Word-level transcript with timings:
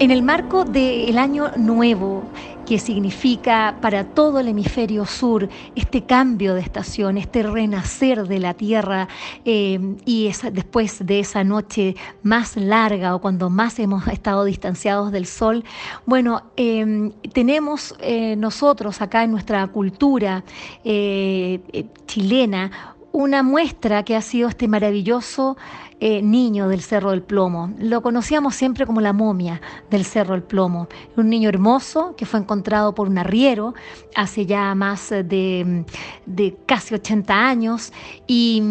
En 0.00 0.10
el 0.10 0.22
marco 0.22 0.64
del 0.64 1.18
año 1.18 1.50
nuevo, 1.58 2.24
que 2.64 2.78
significa 2.78 3.76
para 3.82 4.02
todo 4.04 4.40
el 4.40 4.48
hemisferio 4.48 5.04
sur 5.04 5.46
este 5.74 6.06
cambio 6.06 6.54
de 6.54 6.62
estación, 6.62 7.18
este 7.18 7.42
renacer 7.42 8.26
de 8.26 8.38
la 8.38 8.54
Tierra 8.54 9.08
eh, 9.44 9.78
y 10.06 10.32
después 10.52 11.04
de 11.04 11.20
esa 11.20 11.44
noche 11.44 11.96
más 12.22 12.56
larga 12.56 13.14
o 13.14 13.20
cuando 13.20 13.50
más 13.50 13.78
hemos 13.78 14.08
estado 14.08 14.46
distanciados 14.46 15.12
del 15.12 15.26
Sol, 15.26 15.64
bueno, 16.06 16.44
eh, 16.56 17.12
tenemos 17.34 17.94
eh, 18.00 18.36
nosotros 18.36 19.02
acá 19.02 19.24
en 19.24 19.32
nuestra 19.32 19.66
cultura 19.66 20.44
chilena 22.06 22.96
una 23.12 23.42
muestra 23.42 24.04
que 24.04 24.16
ha 24.16 24.22
sido 24.22 24.48
este 24.48 24.68
maravilloso 24.68 25.56
eh, 26.02 26.22
niño 26.22 26.68
del 26.68 26.80
Cerro 26.80 27.10
del 27.10 27.20
Plomo. 27.20 27.74
Lo 27.78 28.00
conocíamos 28.00 28.54
siempre 28.54 28.86
como 28.86 29.02
la 29.02 29.12
momia 29.12 29.60
del 29.90 30.06
Cerro 30.06 30.32
del 30.32 30.42
Plomo. 30.42 30.88
Un 31.16 31.28
niño 31.28 31.50
hermoso 31.50 32.14
que 32.16 32.24
fue 32.24 32.40
encontrado 32.40 32.94
por 32.94 33.06
un 33.08 33.18
arriero 33.18 33.74
hace 34.16 34.46
ya 34.46 34.74
más 34.74 35.10
de, 35.10 35.84
de 36.24 36.56
casi 36.64 36.94
80 36.94 37.34
años 37.34 37.92
y, 38.26 38.62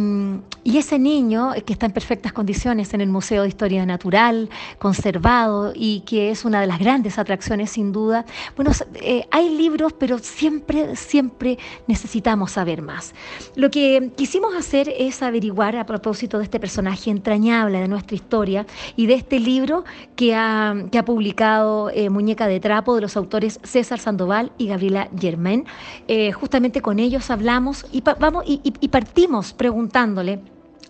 y, 0.63 0.77
ese 0.77 0.97
niño 0.97 1.51
que 1.65 1.73
está 1.73 1.85
en 1.85 1.91
perfectas 1.91 2.33
condiciones 2.33 2.93
en 2.93 3.01
el 3.01 3.09
Museo 3.09 3.43
de 3.43 3.49
Historia 3.49 3.85
Natural, 3.85 4.49
conservado 4.79 5.71
y 5.75 6.01
que 6.01 6.31
es 6.31 6.45
una 6.45 6.61
de 6.61 6.67
las 6.67 6.79
grandes 6.79 7.19
atracciones 7.19 7.69
sin 7.69 7.91
duda. 7.91 8.25
Bueno, 8.55 8.71
eh, 8.95 9.27
hay 9.29 9.55
libros, 9.55 9.93
pero 9.93 10.17
siempre, 10.17 10.95
siempre 10.95 11.59
necesitamos 11.87 12.51
saber 12.53 12.81
más. 12.81 13.13
Lo 13.55 13.69
que 13.69 14.11
quisimos 14.15 14.55
hacer 14.55 14.91
es 14.97 15.21
averiguar 15.21 15.75
a 15.75 15.85
propósito 15.85 16.39
de 16.39 16.45
este 16.45 16.59
personaje 16.59 17.18
entrañable 17.19 17.81
de 17.81 17.87
nuestra 17.87 18.15
historia 18.15 18.65
y 18.95 19.05
de 19.05 19.13
este 19.13 19.39
libro 19.39 19.83
que 20.15 20.33
ha, 20.35 20.73
que 20.91 20.97
ha 20.97 21.05
publicado 21.05 21.89
eh, 21.91 22.09
Muñeca 22.09 22.47
de 22.47 22.59
Trapo 22.59 22.95
de 22.95 23.01
los 23.01 23.15
autores 23.17 23.59
César 23.63 23.99
Sandoval 23.99 24.51
y 24.57 24.67
Gabriela 24.67 25.09
Germain. 25.17 25.65
Eh, 26.07 26.31
justamente 26.31 26.81
con 26.81 26.99
ellos 26.99 27.29
hablamos 27.29 27.85
y, 27.91 28.01
vamos, 28.01 28.43
y 28.47 28.87
partimos 28.87 29.53
preguntándole 29.53 30.39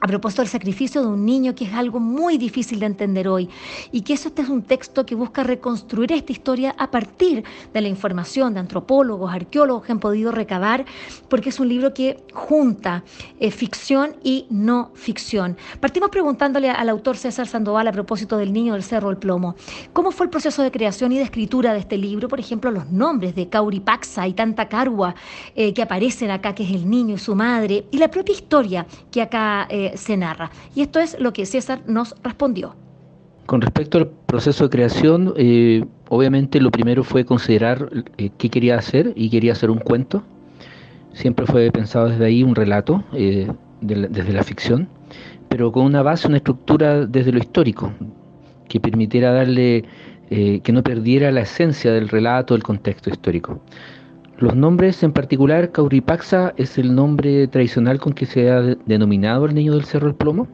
a 0.02 0.08
propósito 0.08 0.42
del 0.42 0.50
sacrificio 0.50 1.02
de 1.02 1.08
un 1.08 1.26
niño, 1.26 1.56
que 1.56 1.66
es 1.66 1.74
algo 1.74 2.00
muy 2.00 2.38
difícil 2.38 2.80
de 2.80 2.86
entender 2.86 3.28
hoy, 3.28 3.50
y 3.92 4.02
que 4.02 4.14
eso 4.14 4.30
este 4.30 4.42
es 4.42 4.50
un 4.50 4.62
texto 4.62 5.06
que 5.06 5.16
busca 5.16 5.44
reconstruir 5.44 6.12
esta 6.12 6.32
historia 6.32 6.76
a 6.78 6.92
partir 6.92 7.44
de 7.74 7.82
la 7.82 7.88
información 7.88 8.54
de 8.54 8.60
antropólogos, 8.60 9.34
arqueólogos 9.34 9.86
que 9.86 9.92
han 9.92 10.00
podido 10.00 10.32
recabar, 10.32 10.86
porque 11.28 11.50
es 11.50 11.60
un 11.60 11.68
libro 11.68 11.94
que 11.94 12.24
junta 12.34 13.04
eh, 13.40 13.52
ficción 13.52 14.16
y 14.24 14.46
no 14.50 14.92
ficción. 14.94 15.58
Partimos 15.80 16.10
preguntándole 16.10 16.70
al 16.70 16.90
autor 16.90 17.18
César 17.18 17.48
Sandoval 17.48 17.88
a 17.88 17.92
propósito 17.92 18.38
del 18.38 18.54
niño 18.54 18.74
del 18.74 18.84
Cerro 18.84 19.10
del 19.10 19.18
Plomo, 19.18 19.56
¿cómo 19.94 20.12
fue 20.12 20.26
el 20.26 20.30
proceso 20.30 20.64
de 20.64 20.72
creación 20.72 21.12
y 21.12 21.18
de 21.18 21.24
escritura 21.24 21.74
de 21.74 21.80
este 21.80 21.98
libro? 21.98 22.28
Por 22.28 22.40
ejemplo, 22.40 22.72
los 22.72 22.90
nombres 22.92 23.36
de 23.36 23.50
Cauripaxa 23.50 24.28
y 24.28 24.34
Tanta 24.34 24.70
Carua 24.70 25.16
eh, 25.56 25.74
que 25.74 25.82
aparecen 25.82 26.32
acá, 26.32 26.56
que 26.56 26.64
es 26.64 26.72
el 26.72 26.90
niño 26.90 27.16
y 27.16 27.18
su 27.18 27.36
madre, 27.36 27.86
y 27.92 27.98
la 27.98 28.10
propia 28.10 28.34
historia 28.34 28.86
que 29.12 29.22
acá... 29.22 29.68
Eh, 29.70 29.89
se 29.98 30.18
narra. 30.18 30.52
Y 30.76 30.82
esto 30.82 31.00
es 31.00 31.20
lo 31.20 31.34
que 31.34 31.46
César 31.46 31.82
nos 31.88 32.16
respondió. 32.24 32.76
Con 33.50 33.62
respecto 33.62 33.98
al 33.98 34.08
proceso 34.28 34.66
de 34.66 34.70
creación, 34.70 35.34
eh, 35.36 35.84
obviamente 36.10 36.62
lo 36.62 36.70
primero 36.70 37.04
fue 37.04 37.26
considerar 37.26 37.90
eh, 38.18 38.30
qué 38.38 38.48
quería 38.48 38.78
hacer 38.78 39.12
y 39.16 39.32
quería 39.32 39.54
hacer 39.54 39.72
un 39.72 39.80
cuento. 39.80 40.24
Siempre 41.14 41.48
fue 41.48 41.72
pensado 41.72 42.10
desde 42.10 42.26
ahí 42.26 42.44
un 42.44 42.54
relato, 42.54 43.04
eh, 43.14 43.52
desde 43.82 44.34
la 44.34 44.44
ficción, 44.44 44.88
pero 45.48 45.72
con 45.72 45.86
una 45.86 46.04
base, 46.04 46.28
una 46.28 46.38
estructura 46.38 47.08
desde 47.08 47.32
lo 47.32 47.40
histórico, 47.40 47.92
que 48.68 48.80
permitiera 48.80 49.32
darle, 49.32 49.84
que 50.30 50.72
no 50.72 50.84
perdiera 50.84 51.32
la 51.32 51.42
esencia 51.42 51.92
del 51.92 52.08
relato, 52.08 52.54
el 52.54 52.62
contexto 52.62 53.10
histórico. 53.10 53.60
Los 54.40 54.56
nombres, 54.56 55.04
en 55.04 55.12
particular, 55.12 55.74
Cauripaxa 55.74 56.54
es 56.56 56.78
el 56.78 56.96
nombre 56.96 57.46
tradicional 57.50 58.00
con 58.00 58.14
que 58.14 58.26
se 58.26 58.50
ha 58.50 58.62
denominado 58.62 59.46
el 59.46 59.54
niño 59.54 59.74
del 59.74 59.84
Cerro 59.84 60.08
del 60.08 60.16
Plomo. 60.16 60.48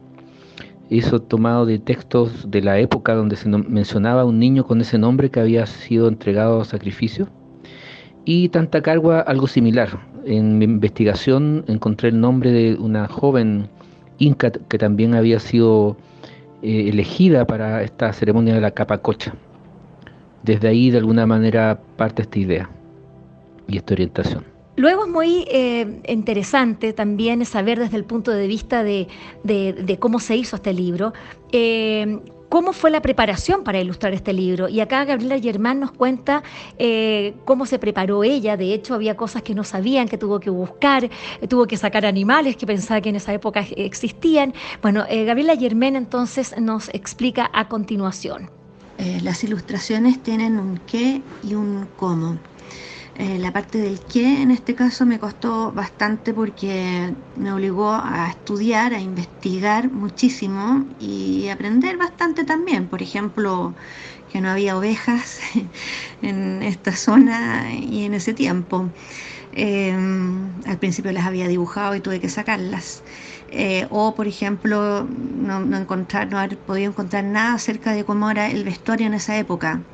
Eso 0.90 1.22
tomado 1.22 1.68
de 1.68 1.78
textos 1.78 2.50
de 2.50 2.64
la 2.64 2.80
época 2.80 3.14
donde 3.14 3.36
se 3.36 3.48
mencionaba 3.48 4.26
un 4.26 4.40
niño 4.40 4.66
con 4.66 4.82
ese 4.82 4.98
nombre 4.98 5.30
que 5.30 5.40
había 5.40 5.68
sido 5.68 6.08
entregado 6.08 6.62
a 6.62 6.66
sacrificio. 6.66 7.28
Y 8.26 8.50
Tantacargua, 8.50 9.20
algo 9.20 9.46
similar. 9.46 10.00
En 10.26 10.58
mi 10.58 10.66
investigación 10.66 11.64
encontré 11.68 12.10
el 12.10 12.20
nombre 12.20 12.52
de 12.52 12.74
una 12.80 13.08
joven 13.08 13.70
inca 14.18 14.50
que 14.50 14.80
también 14.80 15.14
había 15.14 15.40
sido 15.40 15.96
eh, 16.64 16.90
elegida 16.90 17.46
para 17.46 17.84
esta 17.84 18.12
ceremonia 18.14 18.56
de 18.56 18.62
la 18.62 18.72
capacocha. 18.72 19.36
Desde 20.42 20.70
ahí, 20.70 20.90
de 20.90 20.98
alguna 20.98 21.28
manera, 21.28 21.80
parte 21.98 22.24
esta 22.24 22.40
idea 22.40 22.70
y 23.68 23.78
esta 23.78 23.94
orientación. 23.94 24.56
Luego 24.78 25.06
es 25.06 25.12
muy 25.12 25.46
eh, 25.50 26.02
interesante 26.08 26.92
también 26.92 27.46
saber 27.46 27.80
desde 27.80 27.96
el 27.96 28.04
punto 28.04 28.32
de 28.32 28.46
vista 28.46 28.84
de, 28.84 29.08
cómo 30.00 30.20
se 30.20 30.36
hizo 30.36 30.58
este 30.58 30.74
libro, 30.74 31.14
eh, 31.54 32.20
cómo 32.50 32.74
fue 32.74 32.92
la 32.92 33.02
preparación 33.02 33.64
para 33.64 33.80
ilustrar 33.80 34.14
este 34.14 34.34
libro. 34.34 34.68
Y 34.68 34.82
acá 34.82 35.06
Gabriela 35.06 35.40
Germán 35.40 35.80
nos 35.80 35.94
cuenta 35.94 36.44
eh, 36.78 37.36
cómo 37.46 37.66
se 37.66 37.80
preparó 37.80 38.26
ella. 38.26 38.58
De 38.58 38.74
hecho, 38.74 38.94
había 38.94 39.16
cosas 39.16 39.44
que 39.44 39.56
no 39.56 39.64
sabían, 39.64 40.10
que 40.10 40.18
tuvo 40.18 40.42
que 40.42 40.50
buscar, 40.50 41.10
tuvo 41.48 41.68
que 41.68 41.78
sacar 41.78 42.06
animales 42.06 42.58
que 42.58 42.66
pensaba 42.66 43.00
que 43.00 43.10
en 43.10 43.16
esa 43.16 43.34
época 43.34 43.66
existían. 43.78 44.54
Bueno, 44.82 45.06
Gabriela 45.10 45.56
Germán 45.56 45.96
entonces 45.96 46.54
nos 46.60 46.90
explica 46.90 47.50
a 47.54 47.70
continuación. 47.70 48.50
las 49.24 49.42
ilustraciones 49.46 50.22
tienen 50.22 50.60
un 50.60 50.82
qué 50.86 51.22
y 51.44 51.54
un 51.54 51.88
cómo. 51.96 52.38
Eh, 53.18 53.40
la 53.40 53.54
parte 53.54 53.78
del 53.78 54.04
qué 54.06 54.42
en 54.42 54.52
este 54.52 54.76
caso 54.76 55.06
me 55.06 55.20
costó 55.20 55.72
bastante 55.72 56.34
porque 56.34 57.16
me 57.34 57.54
obligó 57.54 57.94
a 57.94 58.28
estudiar, 58.30 58.94
a 58.94 59.00
investigar 59.00 59.90
muchísimo 59.90 60.86
y 61.00 61.48
aprender 61.48 61.98
bastante 61.98 62.44
también. 62.44 62.90
Por 62.90 63.02
ejemplo, 63.02 63.74
que 64.28 64.42
no 64.42 64.50
había 64.50 64.78
ovejas 64.78 65.40
en 66.22 66.62
esta 66.64 66.94
zona 66.96 67.74
y 67.74 68.04
en 68.04 68.14
ese 68.16 68.34
tiempo. 68.34 68.92
Em, 69.52 70.60
al 70.66 70.80
principio 70.80 71.12
las 71.14 71.26
había 71.26 71.48
dibujado 71.48 71.96
y 71.96 72.02
tuve 72.02 72.20
que 72.20 72.30
sacarlas. 72.30 73.04
Eh, 73.48 73.88
o, 73.90 74.16
por 74.16 74.28
ejemplo, 74.28 75.08
no, 75.10 75.78
encontrar, 75.78 76.30
no 76.30 76.38
haber 76.40 76.60
podido 76.60 76.92
encontrar 76.92 77.24
nada 77.26 77.54
acerca 77.56 77.94
de 77.94 78.06
cómo 78.06 78.30
era 78.30 78.50
el 78.52 78.64
vestuario 78.66 79.08
en 79.08 79.14
esa 79.16 79.38
época. 79.38 79.86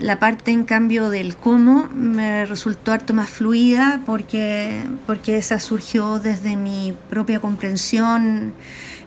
La 0.00 0.18
parte, 0.18 0.50
en 0.50 0.64
cambio, 0.64 1.10
del 1.10 1.36
cómo 1.36 1.86
me 1.92 2.46
resultó 2.46 2.92
harto 2.92 3.12
más 3.12 3.28
fluida 3.28 4.00
porque, 4.06 4.82
porque 5.06 5.36
esa 5.36 5.60
surgió 5.60 6.18
desde 6.18 6.56
mi 6.56 6.94
propia 7.10 7.38
comprensión 7.38 8.54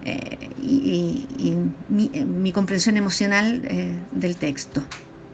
eh, 0.06 0.50
y, 0.62 1.56
mi, 1.90 2.52
comprensión 2.52 2.96
emocional 2.98 3.64
eh, 3.66 3.98
del 4.12 4.36
texto. 4.36 4.84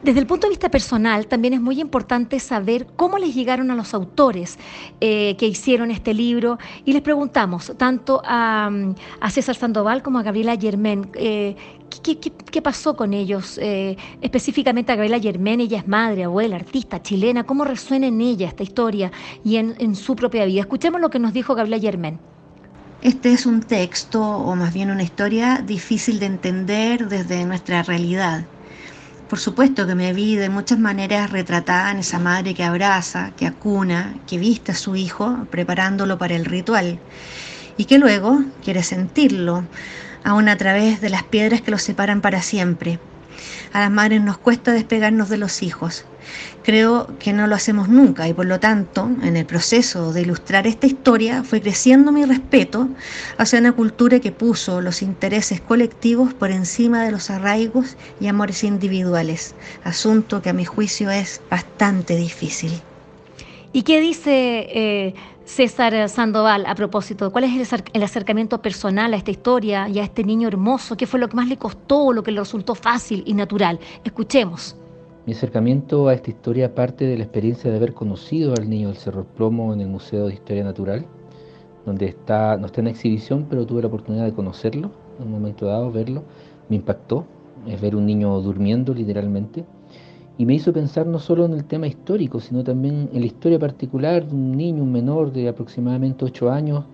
Desde 0.02 0.18
el 0.18 0.26
punto 0.26 0.46
de 0.46 0.50
vista 0.52 0.70
personal, 0.70 1.26
también 1.26 1.52
es 1.52 1.60
muy 1.60 1.78
importante 1.78 2.40
saber 2.40 2.86
cómo 2.96 3.18
les 3.18 3.34
llegaron 3.34 3.70
a 3.70 3.74
los 3.74 3.92
autores 3.92 4.58
eh, 5.02 5.36
que 5.36 5.46
hicieron 5.46 5.90
este 5.90 6.14
libro 6.14 6.58
y 6.86 6.94
les 6.94 7.02
preguntamos 7.02 7.74
tanto 7.76 8.22
a, 8.24 8.70
César 9.28 9.56
Sandoval 9.56 10.02
como 10.02 10.18
a 10.18 10.22
Gabriela 10.22 10.56
Germán 10.56 11.10
eh, 11.14 11.54
¿qué, 11.98 12.62
pasó 12.62 12.94
con 12.94 13.12
ellos, 13.12 13.58
eh, 13.60 13.96
específicamente 14.20 14.92
a 14.92 14.96
Gabriela 14.96 15.20
Germán, 15.20 15.60
ella 15.60 15.78
es 15.78 15.88
madre, 15.88 16.24
abuela, 16.24 16.56
artista 16.56 17.02
chilena, 17.02 17.44
cómo 17.44 17.64
resuena 17.64 18.06
en 18.06 18.20
ella 18.20 18.48
esta 18.48 18.62
historia 18.62 19.10
y 19.44 19.56
en, 19.56 19.94
su 19.96 20.14
propia 20.14 20.44
vida. 20.44 20.60
Escuchemos 20.60 21.00
lo 21.00 21.10
que 21.10 21.18
nos 21.18 21.32
dijo 21.32 21.54
Gabriela 21.54 21.80
Germán. 21.80 22.20
Este 23.02 23.32
es 23.32 23.46
un 23.46 23.60
texto, 23.60 24.22
o 24.22 24.54
más 24.54 24.74
bien 24.74 24.90
una 24.90 25.02
historia, 25.02 25.62
difícil 25.66 26.20
de 26.20 26.26
entender 26.26 27.08
desde 27.08 27.44
nuestra 27.44 27.82
realidad. 27.82 28.44
Por 29.28 29.38
supuesto 29.38 29.86
que 29.86 29.94
me 29.94 30.12
vi 30.12 30.36
de 30.36 30.48
muchas 30.48 30.78
maneras 30.78 31.30
retratada 31.30 31.92
en 31.92 31.98
esa 31.98 32.18
madre 32.18 32.52
que 32.52 32.64
abraza, 32.64 33.30
que 33.36 33.46
acuna, 33.46 34.16
que 34.26 34.38
viste 34.38 34.72
a 34.72 34.74
su 34.74 34.96
hijo 34.96 35.46
preparándolo 35.50 36.18
para 36.18 36.34
el 36.34 36.44
ritual 36.44 36.98
y 37.76 37.84
que 37.84 37.98
luego 37.98 38.42
quiere 38.62 38.82
sentirlo, 38.82 39.64
aún 40.24 40.48
a 40.48 40.56
través 40.56 41.00
de 41.00 41.10
las 41.10 41.22
piedras 41.22 41.60
que 41.60 41.70
los 41.70 41.82
separan 41.82 42.20
para 42.20 42.42
siempre. 42.42 42.98
A 43.72 43.80
las 43.80 43.90
madres 43.90 44.20
nos 44.20 44.38
cuesta 44.38 44.72
despegarnos 44.72 45.28
de 45.28 45.36
los 45.36 45.62
hijos. 45.62 46.04
Creo 46.62 47.08
que 47.18 47.32
no 47.32 47.46
lo 47.46 47.54
hacemos 47.54 47.88
nunca 47.88 48.28
y 48.28 48.34
por 48.34 48.46
lo 48.46 48.60
tanto, 48.60 49.10
en 49.22 49.36
el 49.36 49.46
proceso 49.46 50.12
de 50.12 50.22
ilustrar 50.22 50.66
esta 50.66 50.86
historia, 50.86 51.42
fue 51.42 51.60
creciendo 51.60 52.12
mi 52.12 52.24
respeto 52.24 52.88
hacia 53.38 53.58
una 53.58 53.72
cultura 53.72 54.20
que 54.20 54.30
puso 54.30 54.80
los 54.80 55.02
intereses 55.02 55.60
colectivos 55.60 56.34
por 56.34 56.50
encima 56.50 57.02
de 57.02 57.12
los 57.12 57.30
arraigos 57.30 57.96
y 58.20 58.26
amores 58.26 58.62
individuales, 58.62 59.54
asunto 59.82 60.42
que 60.42 60.50
a 60.50 60.52
mi 60.52 60.64
juicio 60.64 61.10
es 61.10 61.40
bastante 61.50 62.16
difícil. 62.16 62.72
¿Y 63.72 63.82
qué 63.82 64.00
dice 64.00 64.66
eh, 64.68 65.14
César 65.50 66.08
Sandoval 66.08 66.64
a 66.64 66.76
propósito? 66.76 67.32
¿Cuál 67.32 67.44
es 67.44 67.72
el, 67.92 68.02
acercamiento 68.04 68.62
personal 68.62 69.12
a 69.12 69.16
esta 69.16 69.32
historia 69.32 69.88
y 69.88 69.98
a 69.98 70.04
este 70.04 70.22
niño 70.22 70.46
hermoso? 70.46 70.96
¿Qué 70.96 71.08
fue 71.08 71.18
lo 71.18 71.28
que 71.28 71.34
más 71.34 71.48
le 71.48 71.56
costó, 71.56 72.12
lo 72.12 72.22
que 72.22 72.30
le 72.30 72.38
resultó 72.38 72.76
fácil 72.76 73.24
y 73.26 73.34
natural? 73.34 73.80
Escuchemos. 74.04 74.76
Mi 75.26 75.32
acercamiento 75.32 76.06
a 76.06 76.14
esta 76.14 76.30
historia 76.30 76.72
parte 76.72 77.04
de 77.04 77.18
la 77.18 77.24
experiencia 77.24 77.68
de 77.68 77.76
haber 77.76 77.94
conocido 77.94 78.54
al 78.56 78.70
niño 78.70 78.88
del 78.88 78.96
Cerro 78.96 79.24
Plomo 79.24 79.74
en 79.74 79.80
el 79.80 79.88
Museo 79.88 80.28
de 80.28 80.34
Historia 80.34 80.62
Natural, 80.62 81.04
donde 81.84 82.06
está, 82.06 82.56
no 82.56 82.66
está 82.66 82.80
en 82.80 82.86
exhibición, 82.86 83.46
pero 83.50 83.66
tuve 83.66 83.82
la 83.82 83.88
oportunidad 83.88 84.26
de 84.26 84.32
conocerlo 84.32 84.92
en 85.18 85.26
un 85.26 85.32
momento 85.32 85.66
dado, 85.66 85.90
verlo. 85.90 86.22
Me 86.68 86.76
impactó, 86.76 87.26
es 87.66 87.80
ver 87.80 87.96
un 87.96 88.06
niño 88.06 88.40
durmiendo 88.40 88.94
literalmente 88.94 89.64
y 90.40 90.46
me 90.46 90.54
hizo 90.54 90.72
pensar 90.72 91.06
no 91.06 91.18
solo 91.18 91.44
en 91.44 91.52
el 91.52 91.66
tema 91.66 91.86
histórico, 91.86 92.40
sino 92.40 92.64
también 92.64 93.10
en 93.12 93.20
la 93.20 93.26
historia 93.26 93.58
particular 93.58 94.26
de 94.26 94.34
un 94.34 94.52
niño, 94.52 94.84
un 94.84 94.90
menor 94.90 95.34
de 95.34 95.46
aproximadamente 95.46 96.24
8 96.24 96.50
años 96.50 96.86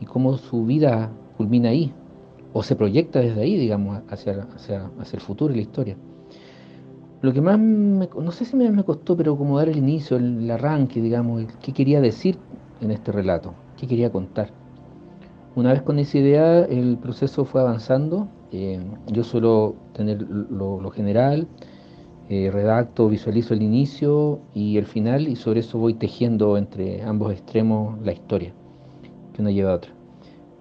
y 0.00 0.04
cómo 0.04 0.36
su 0.36 0.64
vida 0.64 1.10
culmina 1.36 1.70
ahí, 1.70 1.92
o 2.52 2.62
se 2.62 2.76
proyecta 2.76 3.18
desde 3.18 3.42
ahí, 3.42 3.58
digamos, 3.58 4.00
hacia, 4.08 4.46
hacia, 4.54 4.92
hacia 5.00 5.16
el 5.16 5.22
futuro 5.22 5.52
y 5.52 5.56
la 5.56 5.62
historia. 5.62 5.96
Lo 7.20 7.32
que 7.32 7.40
más, 7.40 7.58
me, 7.58 8.08
no 8.16 8.30
sé 8.30 8.44
si 8.44 8.54
me, 8.54 8.84
costó, 8.84 9.16
pero 9.16 9.36
como 9.36 9.58
dar 9.58 9.68
el 9.68 9.76
inicio, 9.78 10.16
el, 10.16 10.48
arranque, 10.48 11.00
digamos, 11.00 11.46
qué 11.60 11.72
quería 11.72 12.00
decir 12.00 12.38
en 12.80 12.92
este 12.92 13.10
relato, 13.10 13.54
qué 13.76 13.88
quería 13.88 14.12
contar. 14.12 14.50
Una 15.56 15.72
vez 15.72 15.82
con 15.82 15.98
esa 15.98 16.16
idea, 16.16 16.60
el 16.60 16.96
proceso 16.98 17.44
fue 17.44 17.60
avanzando. 17.60 18.28
Eh, 18.52 18.78
yo 19.08 19.24
suelo 19.24 19.74
tener 19.94 20.22
lo, 20.22 20.80
lo 20.80 20.90
general, 20.92 21.48
eh, 22.30 22.50
redacto, 22.50 23.08
visualizo 23.08 23.52
el 23.52 23.62
inicio 23.62 24.40
y 24.54 24.78
el 24.78 24.86
final 24.86 25.28
y 25.28 25.36
sobre 25.36 25.60
eso 25.60 25.78
voy 25.78 25.94
tejiendo 25.94 26.56
entre 26.56 27.02
ambos 27.02 27.32
extremos 27.32 28.00
la 28.00 28.12
historia, 28.12 28.52
que 29.34 29.42
una 29.42 29.50
lleva 29.50 29.72
a 29.72 29.76
otra. 29.76 29.92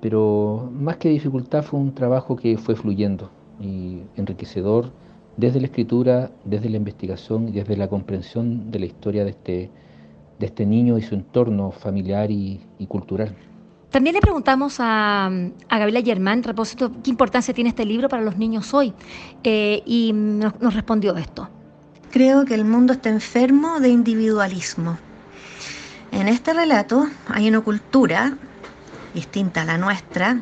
Pero 0.02 0.70
más 0.74 0.98
que 0.98 1.08
dificultad 1.08 1.64
fue 1.64 1.80
un 1.80 1.94
trabajo 1.94 2.36
que 2.36 2.58
fue 2.58 2.76
fluyendo 2.76 3.30
y 3.62 4.02
enriquecedor 4.18 4.92
desde 5.38 5.62
la 5.62 5.68
escritura, 5.68 6.32
desde 6.44 6.70
la 6.70 6.78
investigación 6.78 7.48
y 7.48 7.52
desde 7.54 7.78
la 7.78 7.88
comprensión 7.88 8.70
de 8.70 8.80
la 8.80 8.86
historia 8.86 9.24
de 9.24 9.30
este, 9.30 9.72
de 10.40 10.46
este 10.46 10.66
niño 10.66 10.98
y 10.98 11.02
su 11.02 11.16
entorno 11.16 11.72
familiar 11.72 12.30
y, 12.30 12.60
cultural. 12.90 13.34
También 13.90 14.16
le 14.16 14.22
preguntamos 14.22 14.80
a, 14.80 15.28
a 15.28 15.80
Gabriela 15.80 16.02
Germán, 16.02 16.42
qué 16.42 17.10
importancia 17.10 17.54
tiene 17.54 17.70
este 17.70 17.86
libro 17.86 18.10
para 18.10 18.22
los 18.24 18.36
niños 18.36 18.74
hoy, 18.74 18.94
eh, 19.44 19.82
y 19.86 20.12
nos, 20.14 20.60
nos 20.60 20.74
respondió 20.74 21.16
esto. 21.16 21.48
Creo 22.14 22.46
que 22.46 22.54
el 22.54 22.64
mundo 22.64 22.94
está 22.94 23.10
enfermo 23.10 23.80
de 23.80 23.90
individualismo. 23.90 25.00
En 26.12 26.28
este 26.28 26.54
relato 26.54 27.10
hay 27.28 27.50
una 27.50 27.62
cultura 27.62 28.38
distinta 29.16 29.64
a 29.64 29.66
la 29.66 29.80
nuestra, 29.80 30.40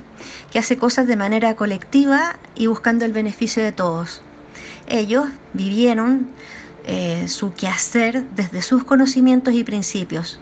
que 0.52 0.60
hace 0.60 0.78
cosas 0.78 1.08
de 1.08 1.16
manera 1.16 1.56
colectiva 1.56 2.36
y 2.56 2.68
buscando 2.68 3.06
el 3.06 3.14
beneficio 3.14 3.64
de 3.64 3.72
todos. 3.72 4.22
Ellos 4.90 5.30
vivieron 5.54 6.28
eh, 6.84 7.30
su 7.30 7.54
quehacer 7.54 8.26
desde 8.36 8.62
sus 8.62 8.84
conocimientos 8.84 9.54
y 9.54 9.64
principios. 9.64 10.42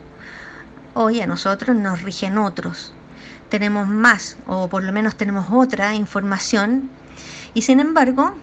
Hoy 0.95 1.21
a 1.21 1.27
nosotros 1.27 1.77
nos 1.77 2.01
rigen 2.01 2.39
otros 2.39 2.93
tenemos 3.49 3.87
más 3.87 4.37
o 4.45 4.67
por 4.69 4.83
lo 4.83 4.93
menos 4.93 5.15
tenemos 5.15 5.47
otra 5.51 5.95
información 5.95 6.89
y 7.53 7.63
sin 7.63 7.79
embargo 7.79 8.35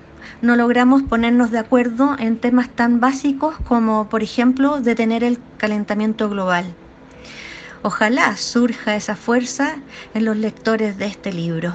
no 0.46 0.56
logramos 0.56 1.02
ponernos 1.02 1.50
de 1.50 1.58
acuerdo 1.58 2.16
en 2.18 2.38
temas 2.38 2.70
tan 2.70 3.00
básicos 3.00 3.56
como 3.68 4.08
por 4.08 4.22
ejemplo 4.22 4.80
detener 4.80 5.24
el 5.24 5.38
calentamiento 5.58 6.30
global. 6.30 6.64
Ojalá 7.82 8.36
surja 8.36 8.96
esa 8.96 9.16
fuerza 9.16 9.76
en 10.14 10.24
los 10.24 10.36
lectores 10.36 10.96
de 10.98 11.06
este 11.06 11.32
libro. 11.32 11.74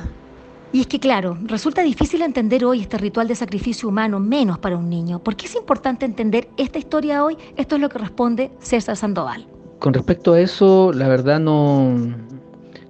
Y 0.73 0.81
es 0.81 0.87
que, 0.87 0.99
claro, 0.99 1.37
resulta 1.43 1.81
difícil 1.81 2.21
entender 2.21 2.63
hoy 2.63 2.79
este 2.79 2.97
ritual 2.97 3.27
de 3.27 3.35
sacrificio 3.35 3.89
humano, 3.89 4.19
menos 4.19 4.57
para 4.57 4.77
un 4.77 4.89
niño. 4.89 5.19
¿Por 5.19 5.35
qué 5.35 5.47
es 5.47 5.55
importante 5.55 6.05
entender 6.05 6.47
esta 6.55 6.79
historia 6.79 7.25
hoy? 7.25 7.37
Esto 7.57 7.75
es 7.75 7.81
lo 7.81 7.89
que 7.89 7.99
responde 7.99 8.51
César 8.59 8.95
Sandoval. 8.95 9.45
Con 9.79 9.93
respecto 9.93 10.33
a 10.33 10.39
eso, 10.39 10.93
la 10.93 11.09
verdad 11.09 11.41
no, 11.41 11.97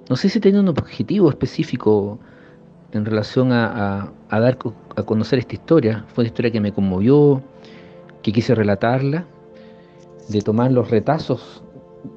no 0.10 0.16
sé 0.16 0.30
si 0.30 0.40
tenía 0.40 0.60
un 0.60 0.68
objetivo 0.68 1.30
específico 1.30 2.20
en 2.92 3.06
relación 3.06 3.52
a, 3.52 4.12
dar 4.30 4.58
a 4.96 5.04
conocer 5.04 5.40
esta 5.40 5.56
historia. 5.56 6.06
Fue 6.14 6.24
una 6.24 6.28
historia 6.28 6.52
que 6.52 6.60
me 6.60 6.72
conmovió, 6.72 7.42
que 8.22 8.32
quise 8.32 8.56
relatarla, 8.56 9.26
de 10.30 10.42
tomar 10.42 10.72
los 10.72 10.90
retazos 10.90 11.64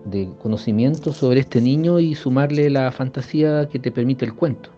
de 0.05 0.31
conocimiento 0.41 1.13
sobre 1.13 1.41
este 1.41 1.61
niño 1.61 2.01
y 2.01 2.15
sumarle 2.15 2.71
la 2.71 2.91
fantasía 2.93 3.69
que 3.69 3.79
te 3.79 3.91
permite 3.91 4.25
el 4.25 4.35
cuento. 4.35 4.71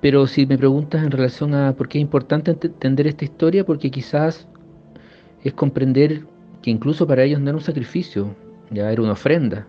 Pero 0.00 0.26
si 0.26 0.46
me 0.46 0.58
preguntas 0.58 1.02
en 1.02 1.10
relación 1.10 1.54
a 1.54 1.72
por 1.74 1.88
qué 1.88 1.98
es 1.98 2.02
importante 2.02 2.50
entender 2.50 3.06
esta 3.06 3.24
historia, 3.24 3.64
porque 3.64 3.90
quizás 3.90 4.46
es 5.42 5.52
comprender 5.54 6.26
que 6.62 6.70
incluso 6.70 7.06
para 7.06 7.24
ellos 7.24 7.40
no 7.40 7.50
era 7.50 7.58
un 7.58 7.64
sacrificio, 7.64 8.34
ya 8.70 8.90
era 8.90 9.02
una 9.02 9.12
ofrenda 9.12 9.66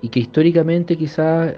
y 0.00 0.08
que 0.08 0.20
históricamente 0.20 0.96
quizás 0.96 1.56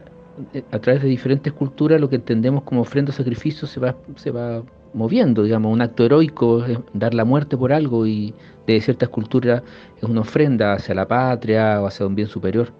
a 0.70 0.78
través 0.78 1.02
de 1.02 1.08
diferentes 1.08 1.52
culturas 1.52 2.00
lo 2.00 2.08
que 2.08 2.16
entendemos 2.16 2.62
como 2.62 2.80
ofrenda 2.82 3.10
o 3.10 3.12
sacrificio 3.12 3.66
se 3.66 3.80
va, 3.80 3.96
se 4.16 4.30
va 4.30 4.62
moviendo, 4.92 5.42
digamos, 5.42 5.72
un 5.72 5.80
acto 5.80 6.04
heroico 6.04 6.64
es 6.64 6.78
dar 6.92 7.14
la 7.14 7.24
muerte 7.24 7.56
por 7.56 7.72
algo 7.72 8.06
y 8.06 8.34
de 8.66 8.80
ciertas 8.80 9.08
culturas 9.08 9.62
es 9.96 10.04
una 10.04 10.20
ofrenda 10.20 10.74
hacia 10.74 10.94
la 10.94 11.06
patria 11.06 11.80
o 11.80 11.86
hacia 11.86 12.06
un 12.06 12.14
bien 12.14 12.28
superior. 12.28 12.72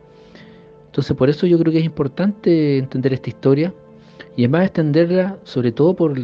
Entonces 0.86 1.16
por 1.16 1.30
eso 1.30 1.46
yo 1.46 1.58
creo 1.58 1.72
que 1.72 1.78
es 1.78 1.84
importante 1.84 2.78
entender 2.78 3.12
esta 3.12 3.30
historia 3.30 3.72
y 4.36 4.44
es 4.44 4.50
más 4.50 4.64
extenderla 4.64 5.38
sobre 5.44 5.72
todo 5.72 5.94
por 5.94 6.14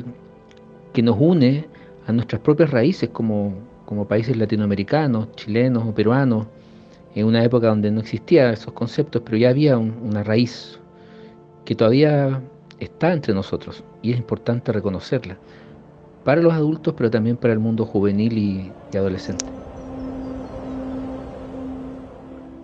que 0.92 1.02
nos 1.02 1.16
une 1.18 1.66
a 2.06 2.12
nuestras 2.12 2.40
propias 2.40 2.70
raíces 2.70 3.10
como, 3.10 3.54
como 3.84 4.06
países 4.06 4.36
latinoamericanos, 4.36 5.32
chilenos 5.36 5.84
o 5.86 5.94
peruanos, 5.94 6.46
en 7.14 7.26
una 7.26 7.42
época 7.42 7.68
donde 7.68 7.90
no 7.90 8.00
existían 8.00 8.52
esos 8.52 8.72
conceptos, 8.72 9.22
pero 9.24 9.36
ya 9.36 9.48
había 9.48 9.78
una 9.78 10.22
raíz 10.22 10.78
que 11.66 11.74
todavía 11.74 12.40
está 12.80 13.12
entre 13.12 13.34
nosotros 13.34 13.84
y 14.00 14.12
es 14.12 14.16
importante 14.16 14.72
reconocerla, 14.72 15.36
para 16.24 16.40
los 16.40 16.54
adultos, 16.54 16.94
pero 16.96 17.10
también 17.10 17.36
para 17.36 17.52
el 17.52 17.58
mundo 17.58 17.84
juvenil 17.84 18.38
y, 18.38 18.72
adolescente. 18.96 19.44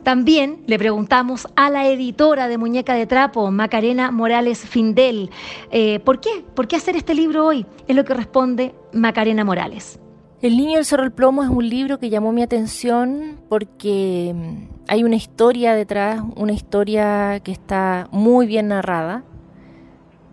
También 0.02 0.64
le 0.66 0.78
preguntamos 0.78 1.46
a 1.54 1.70
la 1.70 1.86
editora 1.86 2.48
de 2.48 2.58
Muñeca 2.58 2.94
de 2.94 3.06
Trapo, 3.06 3.50
Macarena 3.50 4.10
Morales 4.10 4.58
Findel, 4.60 5.30
eh, 5.70 6.00
¿por 6.00 6.18
qué? 6.18 6.44
¿Por 6.54 6.66
qué 6.66 6.76
hacer 6.76 6.96
este 6.96 7.14
libro 7.14 7.46
hoy? 7.46 7.66
Es 7.86 7.94
lo 7.94 8.04
que 8.04 8.14
responde 8.14 8.74
Macarena 8.92 9.44
Morales. 9.44 10.00
El 10.40 10.56
niño 10.56 10.76
del 10.76 10.84
Cerro 10.84 11.04
del 11.04 11.12
Plomo 11.12 11.44
es 11.44 11.50
un 11.50 11.68
libro 11.68 12.00
que 12.00 12.10
llamó 12.10 12.32
mi 12.32 12.42
atención 12.42 13.38
porque 13.48 14.34
mm, 14.34 14.71
hay 14.88 15.04
una 15.04 15.16
historia 15.16 15.74
detrás, 15.74 16.22
una 16.36 16.52
historia 16.52 17.40
que 17.40 17.52
está 17.52 18.08
muy 18.10 18.46
bien 18.46 18.68
narrada. 18.68 19.24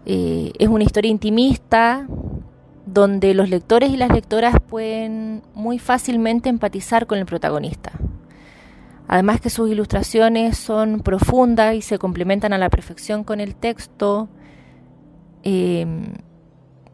Eh, 0.05 0.51
es 0.57 0.67
una 0.67 0.83
historia 0.83 1.11
intimista 1.11 2.07
donde 2.85 3.33
los 3.33 3.49
lectores 3.49 3.91
y 3.91 3.97
las 3.97 4.11
lectoras 4.11 4.55
pueden 4.67 5.43
muy 5.53 5.77
fácilmente 5.77 6.49
empatizar 6.49 7.05
con 7.05 7.19
el 7.19 7.25
protagonista. 7.25 7.91
Además 9.07 9.41
que 9.41 9.49
sus 9.49 9.69
ilustraciones 9.69 10.57
son 10.57 11.01
profundas 11.01 11.75
y 11.75 11.81
se 11.81 11.97
complementan 11.97 12.53
a 12.53 12.57
la 12.57 12.69
perfección 12.69 13.23
con 13.23 13.39
el 13.39 13.55
texto. 13.55 14.29
Eh, 15.43 15.85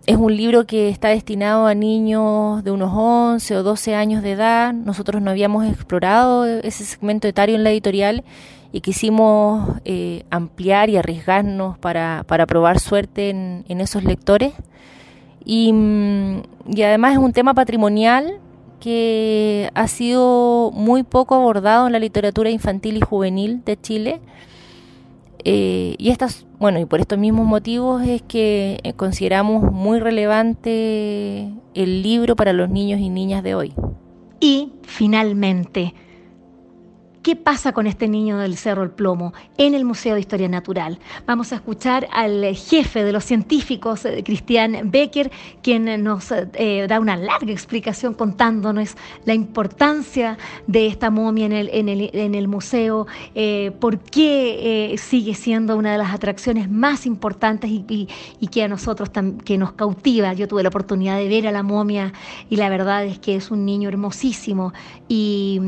es 0.08 0.18
un 0.18 0.36
libro 0.36 0.66
que 0.66 0.90
está 0.90 1.10
destinado 1.10 1.66
a 1.66 1.74
niños 1.74 2.64
de 2.64 2.72
unos 2.72 2.92
11 2.94 3.58
o 3.58 3.64
12 3.64 3.96
años 3.96 4.22
de 4.22 4.34
edad. 4.34 4.74
Nosotros 4.74 5.22
no 5.22 5.32
habíamos 5.32 5.66
explorado 5.66 6.46
ese 6.46 6.86
segmento 6.86 7.28
etario 7.28 7.56
en 7.56 7.64
la 7.64 7.72
editorial 7.72 8.24
y 8.72 8.82
quisimos 8.82 9.78
eh, 9.84 10.24
ampliar 10.30 10.90
y 10.90 10.98
arriesgarnos 10.98 11.78
para, 11.80 12.24
para 12.28 12.46
probar 12.46 12.80
suerte 12.80 13.30
en, 13.30 13.66
en 13.68 13.82
esos 13.82 14.04
lectores. 14.04 14.54
Y, 15.44 15.74
mm, 15.74 16.42
y, 16.68 16.82
además 16.84 17.14
es 17.14 17.20
un 17.20 17.34
tema 17.34 17.54
patrimonial 17.54 18.40
que 18.80 19.72
ha 19.74 19.88
sido 19.88 20.72
muy 20.72 21.04
poco 21.04 21.36
abordado 21.36 21.88
en 21.88 21.94
la 21.94 22.00
literatura 22.00 22.50
infantil 22.52 22.98
y 22.98 23.02
juvenil 23.02 23.64
de 23.66 23.80
Chile. 23.80 24.22
Eh, 25.48 25.96
y 26.00 26.10
estas, 26.10 26.48
bueno, 26.60 26.80
y 26.80 26.86
por 26.86 27.00
estos 27.00 27.20
mismos 27.20 27.46
motivos 27.46 28.02
es 28.04 28.24
que 28.24 28.80
eh, 28.84 28.94
consideramos 28.94 29.72
muy 29.72 30.00
relevante 30.00 31.52
el 31.76 32.02
libro 32.02 32.36
para 32.36 32.52
los 32.52 32.70
niños 32.70 33.00
y 33.00 33.10
niñas 33.10 33.44
de 33.44 33.54
hoy. 33.54 33.74
Y 34.40 34.72
finalmente, 34.82 35.94
¿Qué 37.26 37.36
pasa 37.36 37.74
con 37.74 37.88
este 37.88 38.08
niño 38.08 38.38
del 38.38 38.56
Cerro 38.56 38.84
El 38.84 38.92
Plomo 38.92 39.34
en 39.58 39.74
el 39.74 39.84
Museo 39.84 40.14
de 40.14 40.20
Historia 40.20 40.48
Natural? 40.48 41.00
Vamos 41.26 41.52
a 41.52 41.56
escuchar 41.56 42.08
al 42.12 42.56
jefe 42.56 43.04
de 43.04 43.12
los 43.12 43.24
científicos, 43.24 44.06
eh, 44.06 44.22
Cristian 44.24 44.92
Becker, 44.92 45.32
quien 45.64 46.04
nos 46.04 46.32
eh, 46.32 46.86
da 46.88 47.00
una 47.00 47.18
larga 47.18 47.52
explicación 47.52 48.14
contándonos 48.14 48.96
la 49.26 49.34
importancia 49.34 50.38
de 50.68 50.86
esta 50.86 51.10
momia 51.10 51.48
en 51.48 52.36
el, 52.36 52.48
museo, 52.48 53.08
eh, 53.34 53.72
por 53.80 53.98
qué 53.98 54.94
sigue 55.00 55.34
siendo 55.34 55.78
una 55.78 55.94
de 55.94 55.98
las 55.98 56.14
atracciones 56.14 56.70
más 56.70 57.08
importantes 57.08 57.72
y, 57.72 58.08
que 58.52 58.62
a 58.62 58.68
nosotros 58.68 59.10
que 59.44 59.58
nos 59.58 59.72
cautiva. 59.72 60.34
Yo 60.34 60.48
tuve 60.48 60.62
la 60.62 60.70
oportunidad 60.70 61.18
de 61.18 61.28
ver 61.28 61.48
a 61.48 61.52
la 61.52 61.64
momia 61.64 62.14
y 62.52 62.58
la 62.58 62.70
verdad 62.70 63.04
es 63.04 63.18
que 63.18 63.36
es 63.36 63.50
un 63.50 63.66
niño 63.66 63.90
hermosísimo 63.90 64.74
y 65.10 65.60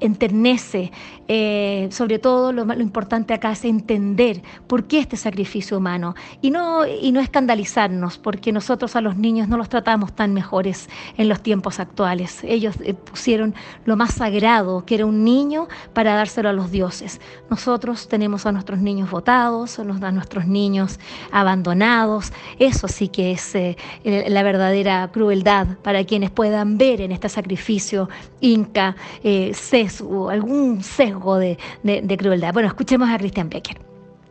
enternece. 0.00 0.90
Eh, 1.28 1.88
sobre 1.92 2.18
todo 2.18 2.52
lo, 2.52 2.64
importante 2.80 3.32
acá 3.32 3.52
es 3.52 3.64
entender 3.64 4.42
por 4.66 4.84
qué 4.84 4.98
este 4.98 5.16
sacrificio 5.16 5.78
humano 5.78 6.16
y 6.42 6.50
no, 6.50 6.84
y 6.86 7.12
no 7.12 7.20
escandalizarnos, 7.20 8.18
porque 8.18 8.52
nosotros 8.52 8.96
a 8.96 9.00
los 9.00 9.16
niños 9.16 9.48
no 9.48 9.56
los 9.56 9.68
tratamos 9.68 10.12
tan 10.12 10.34
mejores 10.34 10.88
en 11.16 11.28
los 11.28 11.40
tiempos 11.40 11.78
actuales. 11.78 12.40
Ellos 12.42 12.74
eh, 12.82 12.94
pusieron 12.94 13.54
lo 13.84 13.96
más 13.96 14.14
sagrado, 14.14 14.84
que 14.84 14.96
era 14.96 15.06
un 15.06 15.24
niño, 15.24 15.68
para 15.92 16.14
dárselo 16.14 16.48
a 16.48 16.52
los 16.52 16.70
dioses. 16.70 17.20
Nosotros 17.48 18.08
tenemos 18.08 18.46
a 18.46 18.52
nuestros 18.52 18.80
niños 18.80 19.10
votados, 19.10 19.78
a 19.78 19.84
nuestros 19.84 20.46
niños 20.46 20.98
abandonados. 21.30 22.32
Eso 22.58 22.88
sí 22.88 23.08
que 23.08 23.32
es 23.32 23.54
eh, 23.54 23.76
la 24.04 24.42
verdadera 24.42 25.08
crueldad 25.12 25.78
para 25.82 26.04
quienes 26.04 26.30
puedan 26.30 26.78
ver 26.78 27.00
en 27.00 27.12
este 27.12 27.28
sacrificio 27.28 28.08
inca 28.40 28.96
eh, 29.22 29.52
sesgo, 29.90 30.30
algún 30.30 30.82
sesgo 30.82 31.38
de, 31.38 31.58
de, 31.82 32.16
crueldad. 32.16 32.52
Bueno, 32.52 32.68
escuchemos 32.68 33.08
a 33.08 33.18
Christian 33.18 33.48
Becker. 33.48 33.78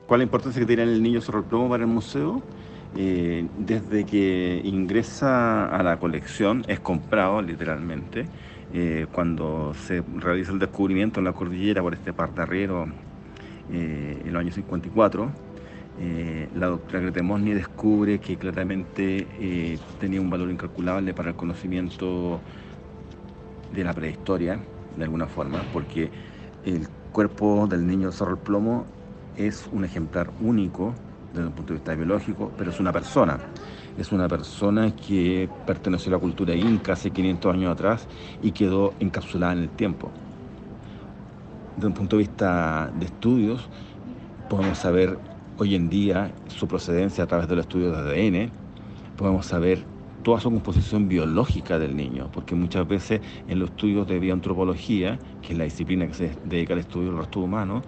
¿Cuál 0.08 0.22
es 0.22 0.26
la 0.26 0.28
importancia 0.28 0.60
que 0.60 0.66
tiene 0.66 0.84
el 0.84 1.04
niño 1.04 1.22
sobre 1.22 1.44
para 1.44 1.84
el 1.84 1.90
museo? 1.90 2.42
Eh, 2.98 3.48
desde 3.60 4.04
que 4.04 4.62
ingresa 4.64 5.68
a 5.68 5.84
la 5.84 6.00
colección, 6.00 6.66
es 6.68 6.80
comprado 6.80 7.42
literalmente, 7.42 8.26
eh, 8.74 9.06
cuando 9.12 9.74
se 9.76 10.04
realiza 10.16 10.52
el 10.52 10.60
descubrimiento 10.60 11.20
en 11.20 11.26
la 11.26 11.34
cordillera 11.34 11.82
por 11.82 11.94
este 11.94 12.14
pardarriero 12.14 12.88
eh, 13.72 14.22
en 14.26 14.34
los 14.34 14.40
años 14.40 14.56
54, 14.56 15.32
la 16.56 16.68
doctora 16.68 17.02
Grete 17.02 17.22
Mosny 17.22 17.52
descubre 17.52 18.20
que 18.20 18.38
claramente 18.38 19.28
tenía 20.00 20.22
un 20.22 20.30
valor 20.30 20.50
incalculable 20.50 21.14
para 21.14 21.32
el 21.32 21.36
conocimiento 21.36 22.40
de 23.74 23.84
la 23.84 23.94
prehistoria, 23.94 24.60
de 24.98 25.04
alguna 25.04 25.28
forma, 25.28 25.62
porque 25.74 26.10
el 26.66 26.88
cuerpo 27.12 27.68
del 27.68 27.86
niño 27.88 28.12
Cerro 28.12 28.32
el 28.32 28.38
Plomo 28.38 28.86
es 29.36 29.70
un 29.72 29.86
ejemplar 29.86 30.30
único 30.42 30.94
desde 31.34 31.48
un 31.48 31.54
punto 31.54 31.74
de 31.74 31.80
vista 31.80 31.96
biológico, 31.96 32.52
pero 32.58 32.72
es 32.72 32.80
una 32.80 32.92
persona. 32.92 33.40
Es 33.98 34.12
una 34.12 34.28
persona 34.28 34.96
que 34.96 35.50
perteneció 35.66 36.10
a 36.12 36.16
la 36.16 36.20
cultura 36.20 36.56
inca 36.56 36.94
hace 36.94 37.12
500 37.12 37.54
años 37.54 37.72
atrás 37.72 38.08
y 38.42 38.52
quedó 38.52 38.94
encapsulada 39.00 39.54
en 39.54 39.60
el 39.60 39.70
tiempo. 39.70 40.10
Desde 41.76 41.88
un 41.88 41.94
punto 41.94 42.18
de 42.18 42.24
vista 42.24 42.92
de 42.98 43.06
estudios, 43.06 43.70
podemos 44.50 44.78
saber 44.78 45.18
hoy 45.58 45.76
en 45.76 45.90
día 45.90 46.32
su 46.48 46.68
procedencia 46.68 47.24
a 47.24 47.28
través 47.28 47.48
de 47.48 47.56
los 47.56 47.66
estudios 47.66 47.96
de 47.96 48.48
ADN, 48.48 48.52
podemos 49.18 49.46
saber 49.46 49.86
toda 50.24 50.40
su 50.40 50.50
composición 50.50 51.08
biológica 51.08 51.80
del 51.80 51.96
niño, 51.96 52.30
porque 52.32 52.56
muchas 52.56 52.88
veces 52.88 53.22
en 53.48 53.60
los 53.60 53.70
estudios 53.70 54.08
de 54.08 54.20
bioantropología, 54.20 55.20
que 55.42 55.54
es 55.54 55.58
la 55.58 55.64
disciplina 55.64 56.08
que 56.08 56.14
se 56.14 56.32
dedica 56.46 56.74
al 56.74 56.80
estudio 56.80 57.08
del 57.08 57.18
rostro 57.18 57.42
humano, 57.42 57.82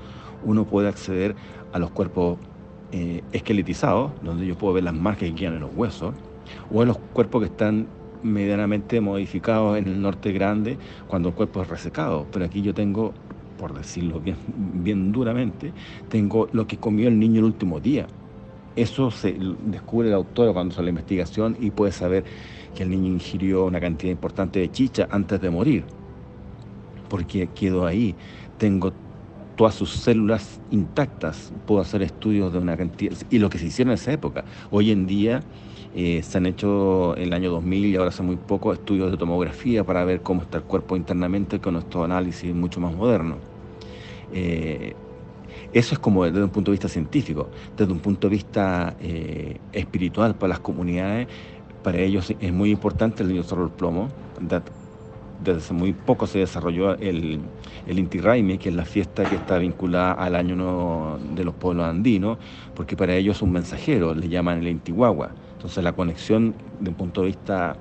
uno 0.44 0.66
puede 0.66 0.88
acceder 0.88 1.36
a 1.74 1.80
los 1.80 1.92
cuerpos 1.92 2.40
eh, 2.92 3.24
esqueletizados, 3.32 4.12
donde 4.22 4.46
yo 4.46 4.58
puedo 4.58 4.74
ver 4.74 4.84
las 4.84 4.94
marcas 4.94 5.30
que 5.30 5.36
quedan 5.36 5.56
en 5.56 5.62
los 5.62 5.72
huesos, 5.76 6.14
o 6.70 6.82
en 6.82 6.90
los 6.90 6.98
cuerpos 6.98 7.42
que 7.42 7.48
están 7.48 7.88
medianamente 8.24 9.02
modificados 9.02 9.78
en 9.78 9.88
el 9.88 10.02
norte 10.02 10.32
grande, 10.32 10.78
cuando 11.08 11.30
el 11.30 11.36
cuerpo 11.36 11.62
es 11.62 11.70
resecado. 11.70 12.28
Pero 12.32 12.46
aquí 12.46 12.62
yo 12.62 12.74
tengo, 12.74 13.14
por 13.58 13.74
decirlo 13.74 14.20
bien, 14.20 14.38
bien 14.48 15.12
duramente, 15.12 15.74
tengo 16.10 16.48
lo 16.52 16.68
que 16.68 16.78
comió 16.78 17.08
el 17.08 17.20
niño 17.20 17.40
el 17.40 17.46
último 17.46 17.80
día. 17.80 18.08
Eso 18.76 19.12
se 19.12 19.36
descubre 19.40 20.08
el 20.08 20.14
autor 20.14 20.54
cuando 20.54 20.74
hace 20.74 20.84
la 20.84 20.90
investigación 20.90 21.56
y 21.60 21.72
puede 21.72 21.92
saber 21.92 22.26
que 22.74 22.84
el 22.84 22.90
niño 22.90 23.12
ingirió 23.12 23.66
una 23.66 23.82
cantidad 23.82 24.12
importante 24.12 24.60
de 24.60 24.72
chicha 24.72 25.08
antes 25.12 25.42
de 25.42 25.50
morir, 25.50 25.94
porque 27.08 27.52
quedó 27.54 27.86
ahí. 27.86 28.18
Tengo 28.58 29.00
todas 29.56 29.76
sus 29.76 29.92
células 29.92 30.62
intactas, 30.70 31.54
puedo 31.66 31.82
hacer 31.82 32.02
estudios 32.02 32.54
de 32.54 32.60
una 32.60 32.78
cantidad, 32.78 33.18
y 33.30 33.40
lo 33.40 33.50
que 33.50 33.60
se 33.60 33.68
hicieron 33.68 33.92
en 33.92 33.96
esa 33.96 34.12
época. 34.14 34.46
Hoy 34.70 34.92
en 34.92 35.06
día 35.08 35.48
eh, 35.92 36.24
se 36.24 36.38
han 36.38 36.46
hecho 36.46 37.16
en 37.18 37.24
el 37.24 37.34
año 37.34 37.52
2000 37.52 37.86
y 37.86 37.96
ahora 37.96 38.10
hace 38.10 38.24
muy 38.24 38.38
poco 38.38 38.74
estudios 38.74 39.12
de 39.12 39.18
tomografía 39.18 39.84
para 39.86 40.06
ver 40.06 40.24
cómo 40.24 40.42
está 40.44 40.58
el 40.60 40.66
cuerpo 40.66 40.96
internamente 40.98 41.60
con 41.62 41.74
nuestro 41.74 42.04
análisis 42.04 42.54
mucho 42.56 42.80
más 42.80 42.94
moderno. 42.94 43.44
Eh, 44.30 44.98
eso 45.74 45.96
es 45.96 46.00
como 46.00 46.26
desde 46.26 46.44
un 46.44 46.50
punto 46.50 46.72
de 46.72 46.74
vista 46.74 46.90
científico, 46.90 47.50
desde 47.78 47.92
un 47.92 48.00
punto 48.00 48.28
de 48.28 48.36
vista 48.36 48.96
eh, 49.00 49.58
espiritual 49.72 50.36
para 50.36 50.50
las 50.50 50.60
comunidades, 50.60 51.28
para 51.84 52.00
ellos 52.00 52.34
es 52.40 52.54
muy 52.54 52.72
importante 52.72 53.24
el 53.24 53.44
cerro 53.44 53.64
del 53.64 53.72
plomo. 53.72 54.10
Desde 55.44 55.58
hace 55.58 55.74
muy 55.74 55.94
poco 55.94 56.28
se 56.28 56.40
desarrolló 56.40 56.94
el, 56.98 57.40
el 57.88 58.00
Inti 58.00 58.20
Raymi, 58.20 58.60
que 58.60 58.70
es 58.70 58.76
la 58.76 58.86
fiesta 58.86 59.24
que 59.24 59.36
está 59.36 59.58
vinculada 59.58 60.14
al 60.14 60.36
año 60.36 61.18
de 61.34 61.44
los 61.44 61.56
pueblos 61.56 61.88
andinos, 61.88 62.38
porque 62.76 62.96
para 62.96 63.16
ellos 63.16 63.38
es 63.38 63.42
un 63.42 63.52
mensajero, 63.52 64.14
le 64.14 64.30
llaman 64.30 64.60
el 64.60 64.68
Intihuahua. 64.68 65.32
Entonces 65.54 65.84
la 65.84 65.94
conexión 65.94 66.54
de 66.80 66.90
un 66.90 66.96
punto 66.96 67.22
de 67.22 67.28
vista 67.28 67.76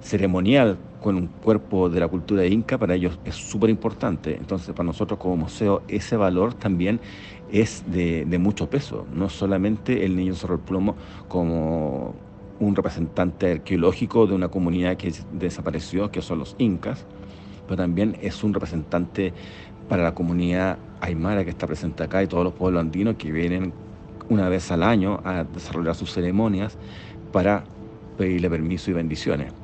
ceremonial 0.00 0.76
con 1.04 1.16
un 1.16 1.26
cuerpo 1.26 1.90
de 1.90 2.00
la 2.00 2.08
cultura 2.08 2.46
inca, 2.46 2.78
para 2.78 2.94
ellos 2.94 3.18
es 3.26 3.34
súper 3.34 3.68
importante. 3.68 4.38
Entonces, 4.38 4.74
para 4.74 4.86
nosotros 4.86 5.18
como 5.18 5.36
museo, 5.36 5.82
ese 5.86 6.16
valor 6.16 6.54
también 6.54 6.98
es 7.52 7.84
de, 7.86 8.24
mucho 8.38 8.70
peso. 8.70 9.04
No 9.12 9.28
solamente 9.28 10.06
el 10.06 10.16
niño 10.16 10.34
Cerro 10.34 10.54
el 10.54 10.60
Plomo 10.62 10.96
como 11.28 12.14
un 12.58 12.74
representante 12.74 13.52
arqueológico 13.52 14.26
de 14.26 14.34
una 14.34 14.48
comunidad 14.48 14.96
que 14.96 15.12
desapareció, 15.34 16.10
que 16.10 16.22
son 16.22 16.38
los 16.38 16.56
incas, 16.56 17.04
pero 17.66 17.76
también 17.76 18.16
es 18.22 18.42
un 18.42 18.54
representante 18.54 19.34
para 19.90 20.04
la 20.04 20.14
comunidad 20.14 20.78
aymara 21.02 21.44
que 21.44 21.50
está 21.50 21.66
presente 21.66 22.02
acá 22.02 22.22
y 22.22 22.28
todos 22.28 22.44
los 22.44 22.54
pueblos 22.54 22.80
andinos 22.80 23.16
que 23.16 23.30
vienen 23.30 23.74
una 24.30 24.48
vez 24.48 24.70
al 24.72 24.82
año 24.82 25.20
a 25.22 25.44
desarrollar 25.44 25.96
sus 25.96 26.14
ceremonias 26.14 26.78
para 27.30 27.64
pedirle 28.16 28.48
permiso 28.48 28.90
y 28.90 28.94
bendiciones. 28.94 29.63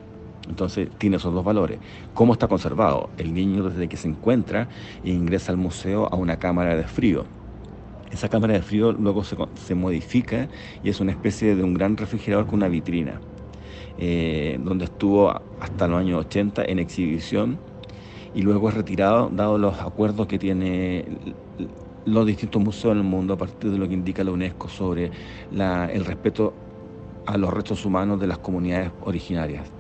Entonces 0.50 0.88
tiene 0.99 1.16
esos 1.16 1.33
dos 1.33 1.45
valores. 1.45 1.78
¿Cómo 2.12 2.33
está 2.33 2.49
conservado? 2.49 3.09
El 3.16 3.33
niño 3.33 3.69
desde 3.69 3.88
que 3.88 3.97
se 3.97 4.09
encuentra 4.09 4.69
ingresa 5.04 5.52
al 5.52 5.59
museo 5.59 6.09
a 6.12 6.16
una 6.16 6.37
cámara 6.37 6.76
de 6.76 6.85
frío. 6.85 7.25
Esa 8.11 8.28
cámara 8.28 8.54
de 8.54 8.62
frío 8.62 8.92
luego 8.92 9.23
se, 9.25 9.75
modifica 9.76 10.49
y 10.83 10.90
es 10.90 11.00
una 11.00 11.12
especie 11.12 11.54
de 11.54 11.62
un 11.62 11.75
gran 11.75 11.97
refrigerador 11.97 12.47
con 12.47 12.57
una 12.57 12.69
vitrina, 12.69 13.21
eh, 13.97 14.59
donde 14.61 14.87
estuvo 14.87 15.30
hasta 15.61 15.87
los 15.87 16.00
años 16.00 16.26
80 16.26 16.64
en 16.64 16.80
exhibición 16.80 17.61
y 18.35 18.42
luego 18.42 18.69
es 18.69 18.75
retirado, 18.75 19.30
dado 19.33 19.57
los 19.57 19.78
acuerdos 19.80 20.26
que 20.26 20.40
tiene 20.40 21.04
los 22.04 22.26
distintos 22.26 22.61
museos 22.61 22.92
en 22.92 22.99
el 22.99 23.04
mundo 23.04 23.35
a 23.35 23.37
partir 23.37 23.71
de 23.71 23.78
lo 23.78 23.87
que 23.87 23.95
indica 23.95 24.25
la 24.25 24.33
UNESCO 24.33 24.69
sobre 24.69 25.12
el 25.52 26.04
respeto 26.04 26.52
a 27.26 27.38
los 27.38 27.52
restos 27.52 27.85
humanos 27.85 28.19
de 28.19 28.26
las 28.26 28.38
comunidades 28.38 28.90
originarias 29.02 29.80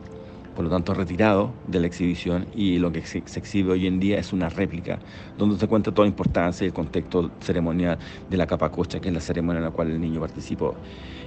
por 0.54 0.64
lo 0.64 0.70
tanto 0.70 0.94
retirado 0.94 1.52
de 1.66 1.80
la 1.80 1.86
exhibición 1.86 2.46
y 2.54 2.78
lo 2.78 2.92
que 2.92 3.02
se, 3.02 3.18
exhibe 3.18 3.72
hoy 3.72 3.86
en 3.86 4.00
día 4.00 4.18
es 4.18 4.32
una 4.32 4.48
réplica 4.48 4.98
donde 5.38 5.58
se 5.58 5.66
cuenta 5.68 5.92
toda 5.92 6.06
la 6.06 6.10
importancia 6.10 6.64
y 6.64 6.68
el 6.68 6.74
contexto 6.74 7.30
ceremonial 7.40 7.98
de 8.28 8.36
la 8.36 8.46
capacocha, 8.46 9.00
que 9.00 9.08
es 9.08 9.14
la 9.14 9.20
ceremonia 9.20 9.58
en 9.58 9.64
la 9.64 9.70
cual 9.70 9.90
el 9.90 10.00
niño 10.00 10.20
participó. 10.20 10.74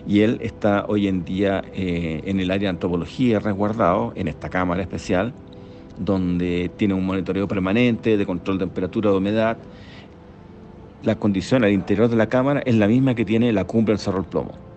Y 0.05 0.21
él 0.21 0.37
está 0.41 0.85
hoy 0.87 1.07
en 1.07 1.23
día 1.23 1.63
eh, 1.73 2.21
en 2.25 2.39
el 2.39 2.51
área 2.51 2.67
de 2.67 2.69
antropología 2.69 3.39
resguardado, 3.39 4.11
en 4.15 4.27
esta 4.27 4.49
cámara 4.49 4.81
especial, 4.81 5.33
donde 5.97 6.71
tiene 6.75 6.93
un 6.93 7.05
monitoreo 7.05 7.47
permanente 7.47 8.17
de 8.17 8.25
control 8.25 8.57
de 8.57 8.65
temperatura, 8.65 9.11
de 9.11 9.17
humedad, 9.17 9.57
la 11.03 11.15
condición 11.15 11.63
al 11.63 11.71
interior 11.71 12.09
de 12.09 12.15
la 12.15 12.27
cámara 12.27 12.61
es 12.65 12.75
la 12.75 12.87
misma 12.87 13.13
que 13.13 13.25
tiene 13.25 13.51
la 13.51 13.65
cumbre 13.65 13.91
del 13.93 13.99
Cerro 13.99 14.19
del 14.19 14.29
Plomo. 14.29 14.72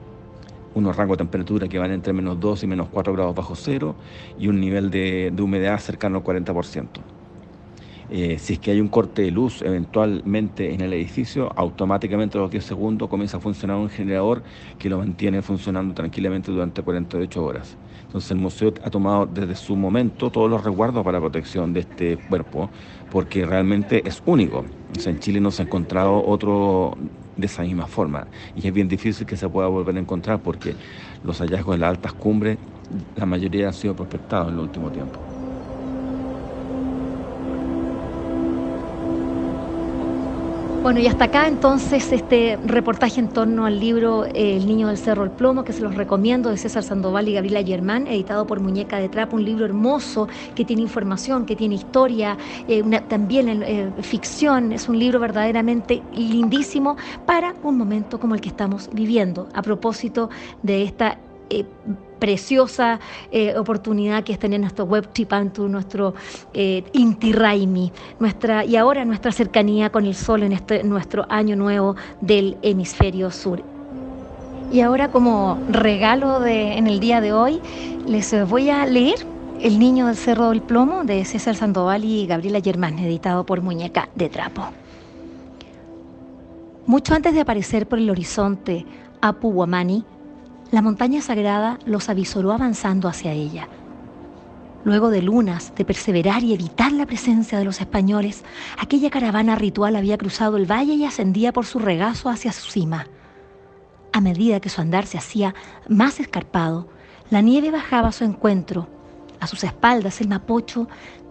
Unos 0.77 0.95
rangos 0.95 1.17
de 1.17 1.25
temperatura 1.25 1.69
que 1.69 1.79
van 1.79 1.91
entre 1.91 2.13
menos 2.13 2.39
2 2.39 2.65
y 2.65 2.67
menos 2.67 2.89
4 2.91 3.15
grados 3.15 3.35
bajo 3.35 3.55
cero 3.57 3.95
y 4.39 4.49
un 4.49 4.61
nivel 4.61 4.91
de, 4.91 5.33
humedad 5.41 5.79
cercano 5.79 6.19
al 6.19 6.23
40%. 6.23 6.87
Eh, 8.11 8.37
si 8.39 8.53
es 8.53 8.59
que 8.59 8.73
hay 8.73 8.81
un 8.83 8.89
corte 8.89 9.23
de 9.23 9.31
luz 9.31 9.63
eventualmente 9.63 10.75
en 10.75 10.83
el 10.83 10.93
edificio, 10.93 11.51
automáticamente 11.57 12.37
a 12.37 12.43
los 12.43 12.51
10 12.51 12.63
segundos 12.63 13.09
comienza 13.09 13.39
a 13.39 13.41
funcionar 13.41 13.79
un 13.79 13.89
generador 13.89 14.43
que 14.79 14.91
lo 14.91 14.99
mantiene 14.99 15.41
funcionando 15.41 15.95
tranquilamente 15.95 16.53
durante 16.53 16.83
48 16.83 17.43
horas. 17.43 17.75
Entonces 18.05 18.31
el 18.31 18.37
museo 18.37 18.75
ha 18.85 18.91
tomado 18.91 19.25
desde 19.25 19.55
su 19.55 19.77
momento 19.77 20.31
todos 20.31 20.51
los 20.51 20.63
resguardos 20.63 21.03
para 21.03 21.17
la 21.17 21.23
protección 21.23 21.73
de 21.73 21.81
este 21.81 22.19
cuerpo, 22.19 22.69
porque 23.11 23.47
realmente 23.47 24.07
es 24.07 24.23
único. 24.27 24.67
en 25.07 25.21
Chile 25.21 25.41
no 25.41 25.51
se 25.51 25.63
ha 25.63 25.65
encontrado 25.65 26.23
otro 26.23 26.99
de 27.37 27.47
esa 27.47 27.63
misma 27.63 27.87
forma 27.87 28.31
y 28.55 28.67
es 28.67 28.73
bien 28.73 28.89
difícil 28.89 29.27
que 29.27 29.37
se 29.37 29.49
pueda 29.49 29.69
volver 29.69 29.97
a 29.97 30.01
encontrar 30.01 30.43
porque 30.43 30.79
los 31.23 31.39
hallazgos 31.41 31.75
de 31.77 31.81
las 31.81 31.91
altas 31.91 32.15
cumbres, 32.15 32.61
la 33.15 33.27
mayoría 33.27 33.69
han 33.69 33.75
sido 33.75 33.95
prospectados 33.97 34.49
en 34.49 34.55
el 34.55 34.61
último 34.61 34.91
tiempo. 34.93 35.26
Bueno, 40.87 41.01
y 41.01 41.09
hasta 41.09 41.25
acá 41.25 41.49
entonces 41.49 42.13
este 42.13 42.61
reportaje 42.65 43.19
en 43.19 43.29
torno 43.29 43.67
al 43.67 43.81
libro 43.81 44.25
eh, 44.25 44.57
El 44.57 44.69
niño 44.69 44.87
del 44.87 44.97
cerro 44.97 45.25
el 45.25 45.33
plomo, 45.33 45.65
que 45.65 45.73
se 45.73 45.81
los 45.81 45.97
recomiendo, 45.97 46.49
de 46.49 46.57
César 46.57 46.85
Sandoval 46.85 47.29
y 47.29 47.33
Gabriela 47.33 47.61
Germán, 47.65 48.07
editado 48.07 48.47
por 48.47 48.61
Muñeca 48.61 48.99
de 48.99 49.09
Trapo, 49.09 49.35
un 49.35 49.45
libro 49.45 49.65
hermoso 49.65 50.29
que 50.55 50.65
tiene 50.65 50.83
información, 50.83 51.45
que 51.45 51.57
tiene 51.57 51.75
historia, 51.75 52.39
eh, 52.69 52.85
también 53.09 53.65
eh, 53.65 53.91
ficción, 54.01 54.71
es 54.71 54.89
un 54.89 54.97
libro 54.97 55.19
verdaderamente 55.19 56.05
lindísimo 56.15 56.97
para 57.27 57.57
un 57.65 57.77
momento 57.77 58.21
como 58.21 58.37
el 58.37 58.41
que 58.41 58.51
estamos 58.51 58.89
viviendo, 58.93 59.49
a 59.55 59.63
propósito 59.63 60.31
de 60.63 60.85
esta 60.85 61.19
preciosa 62.19 63.01
eh, 63.31 63.57
oportunidad 63.57 64.25
que 64.25 64.33
es 64.33 64.39
tener 64.39 64.61
nuestro 64.61 64.85
web 64.85 65.13
Chipantu, 65.13 65.69
nuestro 65.69 66.15
eh, 66.55 66.85
Inti 66.93 67.33
Raimi, 67.33 67.93
nuestra, 68.19 68.65
y 68.65 68.77
ahora 68.77 69.05
nuestra 69.05 69.33
cercanía 69.33 69.91
con 69.91 70.07
el 70.07 70.15
sol 70.15 70.43
en 70.43 70.53
este, 70.53 70.83
nuestro 70.83 71.27
año 71.29 71.57
nuevo 71.57 71.97
del 72.21 72.57
hemisferio 72.63 73.31
sur. 73.31 73.63
Y 74.73 74.81
ahora 74.81 75.11
como 75.11 75.59
regalo 75.69 76.41
de, 76.41 76.73
en 76.77 76.87
el 76.87 76.99
día 76.99 77.21
de 77.21 77.33
hoy 77.33 77.61
les 78.07 78.49
voy 78.49 78.71
a 78.71 78.85
leer 78.87 79.17
El 79.61 79.79
niño 79.79 80.07
del 80.07 80.17
Cerro 80.17 80.51
del 80.51 80.61
Plomo 80.61 81.05
de 81.05 81.25
César 81.25 81.55
Sandoval 81.55 82.05
y 82.05 82.27
Gabriela 82.27 82.61
Germán, 82.61 82.99
editado 82.99 83.47
por 83.47 83.63
Muñeca 83.63 84.09
de 84.15 84.29
Trapo. 84.29 84.63
Mucho 86.87 87.15
antes 87.15 87.35
de 87.35 87.41
aparecer 87.41 87.89
por 87.89 87.99
el 87.99 88.11
horizonte 88.11 88.85
Apu 89.21 89.51
Guamani, 89.51 90.05
la 90.71 90.83
montaña 90.83 91.21
sagrada 91.21 91.79
los 91.87 92.09
avisoró 92.09 92.53
avanzando 92.53 93.09
hacia 93.09 93.33
ella. 93.33 93.69
Luego 94.85 95.11
de 95.11 95.23
lunas 95.23 95.73
de 95.75 95.85
perseverar 95.85 96.43
y 96.45 96.55
evitar 96.55 96.93
la 96.93 97.07
presencia 97.07 97.59
de 97.59 97.65
los 97.65 97.81
españoles, 97.81 98.45
aquella 98.79 99.11
caravana 99.11 99.57
ritual 99.57 99.97
había 99.97 100.19
cruzado 100.19 100.57
el 100.57 100.71
valle 100.71 100.95
y 100.95 101.05
ascendía 101.05 101.53
por 101.53 101.67
su 101.67 101.79
regazo 101.79 102.29
hacia 102.29 102.53
su 102.53 102.71
cima. 102.71 103.07
A 104.13 104.21
medida 104.21 104.61
que 104.61 104.69
su 104.69 104.81
andar 104.81 105.07
se 105.07 105.19
hacía 105.19 105.55
más 105.89 106.21
escarpado, 106.21 106.89
la 107.31 107.41
nieve 107.41 107.71
bajaba 107.71 108.09
a 108.09 108.13
su 108.13 108.25
encuentro. 108.25 108.89
A 109.41 109.47
sus 109.47 109.65
espaldas 109.65 110.21
el 110.21 110.29
mapocho 110.29 110.89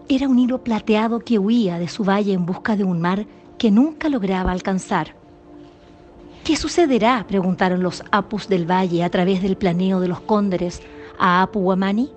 era 0.07 0.27
un 0.27 0.37
hilo 0.37 0.63
plateado 0.63 1.19
que 1.19 1.39
huía 1.39 1.79
de 1.79 1.87
su 1.87 2.03
valle 2.03 2.33
en 2.33 2.45
busca 2.45 2.75
de 2.75 2.83
un 2.83 3.01
mar 3.01 3.25
que 3.57 3.71
nunca 3.71 4.09
lograba 4.09 4.51
alcanzar. 4.51 5.15
¿Qué 6.45 6.55
sucederá? 6.57 7.25
preguntaron 7.27 7.81
los 7.81 8.03
apus 8.11 8.47
del 8.47 8.69
valle 8.69 9.03
a 9.03 9.09
través 9.09 9.41
del 9.41 9.57
planeo 9.57 9.99
de 9.99 10.07
los 10.07 10.19
cóndores 10.19 10.83
a 11.17 11.41
Apu 11.41 11.59
Guamani. 11.59 12.11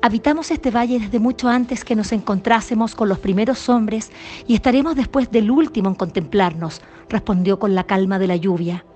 Habitamos 0.00 0.50
este 0.50 0.70
valle 0.70 0.98
desde 0.98 1.18
mucho 1.18 1.50
antes 1.50 1.84
que 1.84 1.94
nos 1.94 2.10
encontrásemos 2.12 2.94
con 2.94 3.10
los 3.10 3.18
primeros 3.18 3.68
hombres 3.68 4.10
y 4.46 4.54
estaremos 4.54 4.96
después 4.96 5.30
del 5.30 5.50
último 5.50 5.90
en 5.90 5.94
contemplarnos, 5.94 6.80
respondió 7.10 7.58
con 7.58 7.74
la 7.74 7.84
calma 7.84 8.18
de 8.18 8.28
la 8.28 8.36
lluvia. 8.36 8.86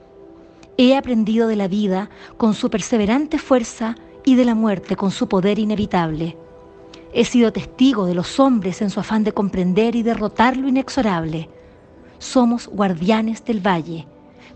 He 0.78 0.96
aprendido 0.96 1.46
de 1.46 1.56
la 1.56 1.68
vida 1.68 2.08
con 2.38 2.54
su 2.54 2.70
perseverante 2.70 3.36
fuerza 3.38 3.96
y 4.24 4.34
de 4.34 4.46
la 4.46 4.54
muerte 4.54 4.96
con 4.96 5.10
su 5.10 5.28
poder 5.28 5.58
inevitable. 5.58 6.38
He 7.12 7.26
sido 7.26 7.52
testigo 7.52 8.06
de 8.06 8.14
los 8.14 8.40
hombres 8.40 8.80
en 8.80 8.88
su 8.88 8.98
afán 8.98 9.24
de 9.24 9.32
comprender 9.32 9.94
y 9.94 10.02
derrotar 10.02 10.56
lo 10.56 10.68
inexorable 10.68 11.50
somos 12.18 12.68
guardianes 12.68 13.44
del 13.44 13.66
valle, 13.66 14.06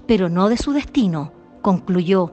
pero 0.07 0.29
no 0.29 0.49
de 0.49 0.57
su 0.57 0.73
destino, 0.73 1.33
concluyó, 1.63 2.33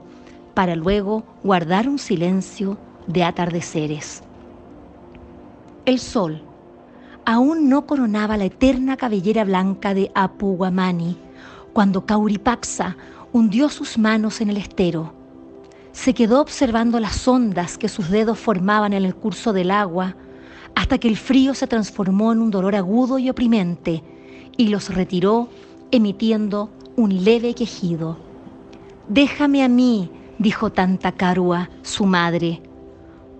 para 0.53 0.75
luego 0.75 1.23
guardar 1.43 1.87
un 1.87 1.99
silencio 1.99 2.77
de 3.05 3.23
atardeceres. 3.23 4.23
El 5.85 5.99
sol 5.99 6.41
aún 7.25 7.69
no 7.69 7.85
coronaba 7.85 8.37
la 8.37 8.45
eterna 8.45 8.97
cabellera 8.97 9.43
blanca 9.43 9.93
de 9.93 10.11
Apu 10.15 10.55
Guamani 10.55 11.17
cuando 11.73 12.05
Kauripaxa 12.05 12.97
hundió 13.33 13.69
sus 13.69 13.97
manos 13.97 14.41
en 14.41 14.49
el 14.49 14.57
estero. 14.57 15.13
Se 15.91 16.13
quedó 16.13 16.41
observando 16.41 16.99
las 16.99 17.27
ondas 17.27 17.77
que 17.77 17.89
sus 17.89 18.09
dedos 18.09 18.39
formaban 18.39 18.93
en 18.93 19.05
el 19.05 19.13
curso 19.13 19.53
del 19.53 19.71
agua 19.71 20.15
hasta 20.73 20.97
que 20.97 21.07
el 21.07 21.17
frío 21.17 21.53
se 21.53 21.67
transformó 21.67 22.31
en 22.31 22.39
un 22.39 22.49
dolor 22.49 22.75
agudo 22.75 23.19
y 23.19 23.29
oprimente 23.29 24.03
y 24.57 24.67
los 24.67 24.93
retiró 24.93 25.49
emitiendo 25.91 26.69
un 26.95 27.23
leve 27.23 27.53
quejido. 27.53 28.17
Déjame 29.07 29.63
a 29.63 29.69
mí, 29.69 30.09
dijo 30.39 30.71
Tanta 30.71 31.11
Carua, 31.13 31.69
su 31.83 32.05
madre. 32.05 32.61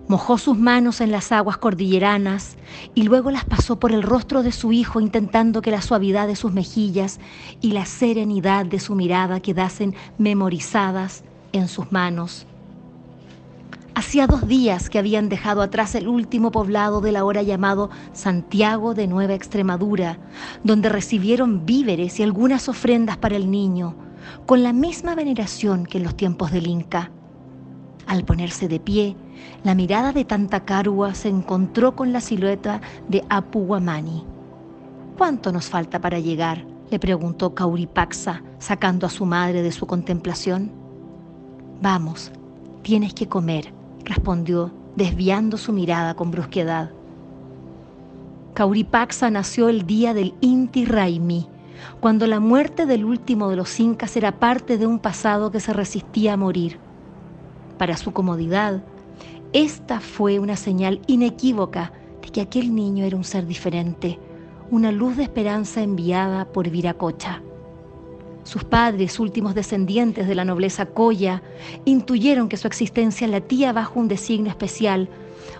Mojó 0.08 0.38
sus 0.38 0.56
manos 0.56 1.02
en 1.02 1.10
las 1.10 1.32
aguas 1.32 1.58
cordilleranas 1.58 2.56
y 2.94 3.02
luego 3.02 3.30
las 3.30 3.44
pasó 3.44 3.78
por 3.78 3.92
el 3.92 4.02
rostro 4.02 4.42
de 4.42 4.52
su 4.52 4.72
hijo 4.72 5.00
intentando 5.00 5.60
que 5.60 5.70
la 5.70 5.82
suavidad 5.82 6.26
de 6.26 6.36
sus 6.36 6.52
mejillas 6.52 7.20
y 7.60 7.72
la 7.72 7.84
serenidad 7.84 8.64
de 8.64 8.80
su 8.80 8.94
mirada 8.94 9.40
quedasen 9.40 9.94
memorizadas 10.16 11.24
en 11.52 11.68
sus 11.68 11.92
manos. 11.92 12.46
Hacía 13.98 14.28
dos 14.28 14.46
días 14.46 14.90
que 14.90 15.00
habían 15.00 15.28
dejado 15.28 15.60
atrás 15.60 15.96
el 15.96 16.06
último 16.06 16.52
poblado 16.52 17.00
de 17.00 17.10
la 17.10 17.24
hora 17.24 17.42
llamado 17.42 17.90
Santiago 18.12 18.94
de 18.94 19.08
Nueva 19.08 19.34
Extremadura, 19.34 20.20
donde 20.62 20.88
recibieron 20.88 21.66
víveres 21.66 22.20
y 22.20 22.22
algunas 22.22 22.68
ofrendas 22.68 23.16
para 23.16 23.34
el 23.34 23.50
niño, 23.50 23.96
con 24.46 24.62
la 24.62 24.72
misma 24.72 25.16
veneración 25.16 25.84
que 25.84 25.98
en 25.98 26.04
los 26.04 26.16
tiempos 26.16 26.52
del 26.52 26.68
Inca. 26.68 27.10
Al 28.06 28.24
ponerse 28.24 28.68
de 28.68 28.78
pie, 28.78 29.16
la 29.64 29.74
mirada 29.74 30.12
de 30.12 30.24
Tanta 30.24 30.64
Carua 30.64 31.12
se 31.14 31.28
encontró 31.28 31.96
con 31.96 32.12
la 32.12 32.20
silueta 32.20 32.80
de 33.08 33.24
Apu 33.28 33.66
Guamani. 33.66 34.24
¿Cuánto 35.16 35.50
nos 35.50 35.66
falta 35.66 36.00
para 36.00 36.20
llegar? 36.20 36.64
le 36.88 37.00
preguntó 37.00 37.52
Cauripaxa, 37.52 38.44
sacando 38.60 39.08
a 39.08 39.10
su 39.10 39.26
madre 39.26 39.60
de 39.62 39.72
su 39.72 39.88
contemplación. 39.88 40.70
Vamos, 41.82 42.30
tienes 42.82 43.12
que 43.12 43.26
comer, 43.26 43.74
respondió, 44.08 44.72
desviando 44.96 45.56
su 45.58 45.72
mirada 45.72 46.14
con 46.14 46.30
brusquedad. 46.30 46.90
Cauripaxa 48.54 49.30
nació 49.30 49.68
el 49.68 49.86
día 49.86 50.14
del 50.14 50.34
Inti 50.40 50.84
Raimi, 50.84 51.46
cuando 52.00 52.26
la 52.26 52.40
muerte 52.40 52.86
del 52.86 53.04
último 53.04 53.48
de 53.48 53.56
los 53.56 53.78
incas 53.78 54.16
era 54.16 54.40
parte 54.40 54.78
de 54.78 54.86
un 54.86 54.98
pasado 54.98 55.52
que 55.52 55.60
se 55.60 55.72
resistía 55.72 56.32
a 56.32 56.36
morir. 56.36 56.80
Para 57.76 57.96
su 57.96 58.12
comodidad, 58.12 58.82
esta 59.52 60.00
fue 60.00 60.40
una 60.40 60.56
señal 60.56 61.00
inequívoca 61.06 61.92
de 62.20 62.30
que 62.30 62.40
aquel 62.40 62.74
niño 62.74 63.04
era 63.04 63.16
un 63.16 63.24
ser 63.24 63.46
diferente, 63.46 64.18
una 64.70 64.90
luz 64.90 65.16
de 65.16 65.22
esperanza 65.22 65.82
enviada 65.82 66.46
por 66.46 66.68
Viracocha. 66.68 67.42
Sus 68.48 68.64
padres, 68.64 69.20
últimos 69.20 69.54
descendientes 69.54 70.26
de 70.26 70.34
la 70.34 70.42
nobleza 70.42 70.86
Coya, 70.86 71.42
intuyeron 71.84 72.48
que 72.48 72.56
su 72.56 72.66
existencia 72.66 73.28
latía 73.28 73.74
bajo 73.74 74.00
un 74.00 74.08
designio 74.08 74.48
especial, 74.48 75.10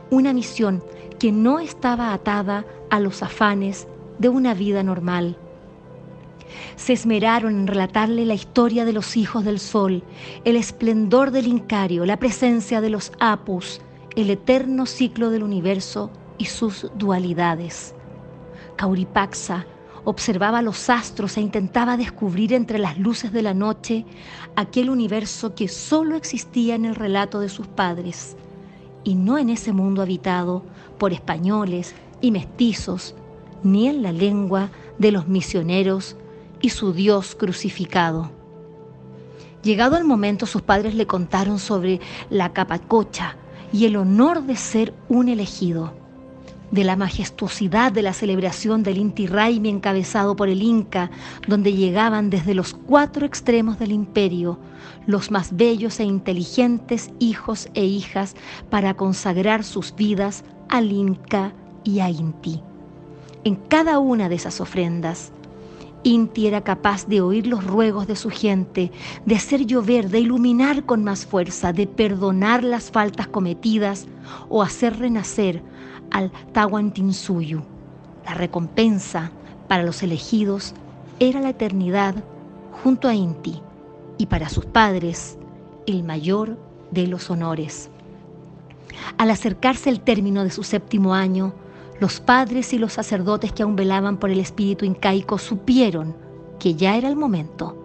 una 0.09 0.33
misión 0.33 0.83
que 1.19 1.31
no 1.31 1.59
estaba 1.59 2.15
atada 2.15 2.65
a 2.89 2.99
los 2.99 3.23
afanes 3.23 3.87
de 4.19 4.31
una 4.31 4.55
vida 4.55 4.83
normal. 4.83 5.37
Se 6.77 6.95
esmeraron 6.95 7.55
en 7.57 7.67
relatarle 7.67 8.25
la 8.25 8.33
historia 8.33 8.87
de 8.87 8.95
los 8.95 9.19
hijos 9.19 9.45
del 9.45 9.59
sol, 9.59 10.03
el 10.47 10.57
esplendor 10.57 11.31
del 11.31 11.47
Incario, 11.47 12.07
la 12.07 12.19
presencia 12.19 12.81
de 12.81 12.89
los 12.89 13.13
Apus, 13.21 13.83
el 14.17 14.31
eterno 14.31 14.87
ciclo 14.87 15.29
del 15.29 15.43
universo 15.43 16.11
y 16.39 16.47
sus 16.47 16.91
dualidades. 16.95 17.95
Cauripaxa, 18.77 19.67
observaba 20.05 20.63
los 20.63 20.91
astros 20.91 21.37
e 21.37 21.41
intentaba 21.41 21.97
descubrir 21.97 22.53
entre 22.53 22.79
las 22.79 22.99
luces 22.99 23.33
de 23.33 23.43
la 23.43 23.55
noche 23.55 24.05
aquel 24.57 24.91
universo 24.91 25.55
que 25.55 25.69
solo 25.69 26.17
existía 26.17 26.75
en 26.75 26.85
el 26.85 26.95
relato 26.95 27.41
de 27.41 27.49
sus 27.49 27.67
padres 27.67 28.37
y 29.05 29.15
no 29.15 29.39
en 29.39 29.51
ese 29.51 29.73
mundo 29.73 30.03
habitado 30.03 30.63
por 30.99 31.13
españoles 31.13 31.95
y 32.21 32.31
mestizos, 32.31 33.15
ni 33.63 33.89
en 33.89 34.03
la 34.03 34.13
lengua 34.13 34.71
de 34.99 35.13
los 35.13 35.29
misioneros 35.29 36.17
y 36.61 36.71
su 36.71 36.93
Dios 36.93 37.35
crucificado. 37.35 38.31
Llegado 39.63 39.97
el 39.97 40.05
momento, 40.05 40.47
sus 40.47 40.63
padres 40.63 40.95
le 40.95 41.07
contaron 41.07 41.59
sobre 41.59 42.01
la 42.31 42.53
capacocha 42.53 43.37
y 43.73 43.87
el 43.87 43.97
honor 43.97 44.43
de 44.45 44.57
ser 44.57 44.95
un 45.09 45.29
elegido, 45.29 45.93
de 46.71 46.85
la 46.85 46.97
majestuosidad 46.97 47.93
de 47.93 48.03
la 48.03 48.13
celebración 48.13 48.83
del 48.83 48.99
Inti 48.99 49.27
Raimi 49.27 49.69
encabezado 49.69 50.37
por 50.37 50.49
el 50.49 50.63
Inca, 50.63 51.11
donde 51.47 51.73
llegaban 51.73 52.31
desde 52.31 52.55
los 52.55 52.75
cuatro 52.75 53.25
extremos 53.25 53.79
del 53.79 53.93
imperio 53.93 54.59
los 55.07 55.31
más 55.31 55.57
bellos 55.57 56.01
e 56.01 56.05
inteligentes 56.05 57.11
hijos 57.19 57.69
e 57.75 57.85
hijas 57.85 58.37
para 58.71 58.95
consagrar 58.95 59.65
sus 59.65 59.95
vidas 59.95 60.45
al 60.69 60.93
Inca 60.93 61.53
y 61.85 62.01
a 62.01 62.11
Inti. 62.11 62.63
En 63.45 63.57
cada 63.57 63.99
una 63.99 64.29
de 64.29 64.35
esas 64.35 64.61
ofrendas, 64.61 65.33
Inti 66.05 66.47
era 66.47 66.63
capaz 66.63 67.07
de 67.07 67.21
oír 67.21 67.47
los 67.47 67.65
ruegos 67.65 68.07
de 68.07 68.17
su 68.17 68.31
gente, 68.31 68.93
de 69.27 69.35
hacer 69.35 69.67
llover, 69.67 70.11
de 70.11 70.21
iluminar 70.21 70.85
con 70.85 71.03
más 71.03 71.27
fuerza, 71.27 71.73
de 71.73 71.87
perdonar 71.87 72.63
las 72.63 72.91
faltas 72.91 73.27
cometidas 73.27 74.07
o 74.49 74.63
hacer 74.63 74.99
renacer 74.99 75.63
al 76.11 76.33
Tawantinsuyu. 76.53 77.63
La 78.25 78.35
recompensa 78.35 79.31
para 79.69 79.83
los 79.83 80.03
elegidos 80.03 80.75
era 81.19 81.41
la 81.41 81.51
eternidad 81.51 82.15
junto 82.83 83.09
a 83.09 83.15
Inti 83.15 83.61
y 84.19 84.27
para 84.27 84.49
sus 84.49 84.67
padres 84.67 85.39
el 85.87 86.05
mayor 86.05 86.59
de 86.91 87.07
los 87.07 87.31
honores. 87.31 87.91
Al 89.17 89.31
acercarse 89.31 89.91
el 89.91 90.01
término 90.01 90.45
de 90.45 90.51
su 90.51 90.63
séptimo 90.63 91.15
año, 91.15 91.53
los 92.01 92.21
padres 92.21 92.73
y 92.73 92.79
los 92.79 92.93
sacerdotes 92.93 93.53
que 93.53 93.63
aún 93.63 93.77
velaban 93.77 94.19
por 94.19 94.31
el 94.31 94.41
espíritu 94.41 94.85
incaico 94.85 95.39
supieron 95.39 96.15
que 96.59 96.75
ya 96.75 96.97
era 96.97 97.09
el 97.09 97.17
momento. 97.17 97.77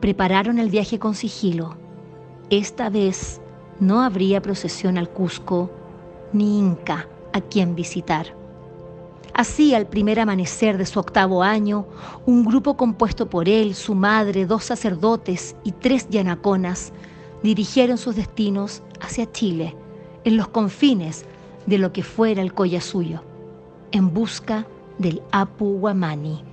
Prepararon 0.00 0.58
el 0.58 0.70
viaje 0.70 0.98
con 0.98 1.14
sigilo. 1.14 1.76
Esta 2.50 2.90
vez 2.90 3.40
no 3.80 4.02
habría 4.02 4.42
procesión 4.42 4.98
al 4.98 5.08
Cusco 5.08 5.70
ni 6.32 6.58
Inca 6.58 7.06
a 7.32 7.40
quien 7.40 7.74
visitar. 7.74 8.34
Así, 9.34 9.74
al 9.74 9.86
primer 9.86 10.20
amanecer 10.20 10.76
de 10.76 10.84
su 10.84 11.00
octavo 11.00 11.42
año, 11.42 11.86
un 12.26 12.44
grupo 12.44 12.76
compuesto 12.76 13.30
por 13.30 13.48
él, 13.48 13.74
su 13.74 13.94
madre, 13.94 14.44
dos 14.44 14.64
sacerdotes 14.64 15.56
y 15.64 15.72
tres 15.72 16.06
yanaconas 16.10 16.92
dirigieron 17.42 17.96
sus 17.96 18.14
destinos 18.14 18.82
hacia 19.00 19.30
Chile, 19.32 19.74
en 20.24 20.36
los 20.36 20.48
confines 20.48 21.24
de 21.66 21.78
lo 21.78 21.92
que 21.92 22.02
fuera 22.02 22.42
el 22.42 22.52
suyo, 22.80 23.22
en 23.90 24.12
busca 24.12 24.66
del 24.98 25.22
Apu 25.32 25.78
Guamani. 25.78 26.44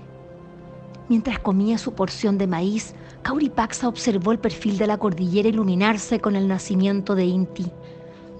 Mientras 1.09 1.39
comía 1.39 1.77
su 1.77 1.93
porción 1.93 2.37
de 2.37 2.47
maíz, 2.47 2.93
Cauripaxa 3.23 3.87
observó 3.87 4.31
el 4.31 4.39
perfil 4.39 4.77
de 4.77 4.87
la 4.87 4.97
cordillera 4.97 5.49
iluminarse 5.49 6.19
con 6.19 6.35
el 6.35 6.47
nacimiento 6.47 7.15
de 7.15 7.25
Inti. 7.25 7.65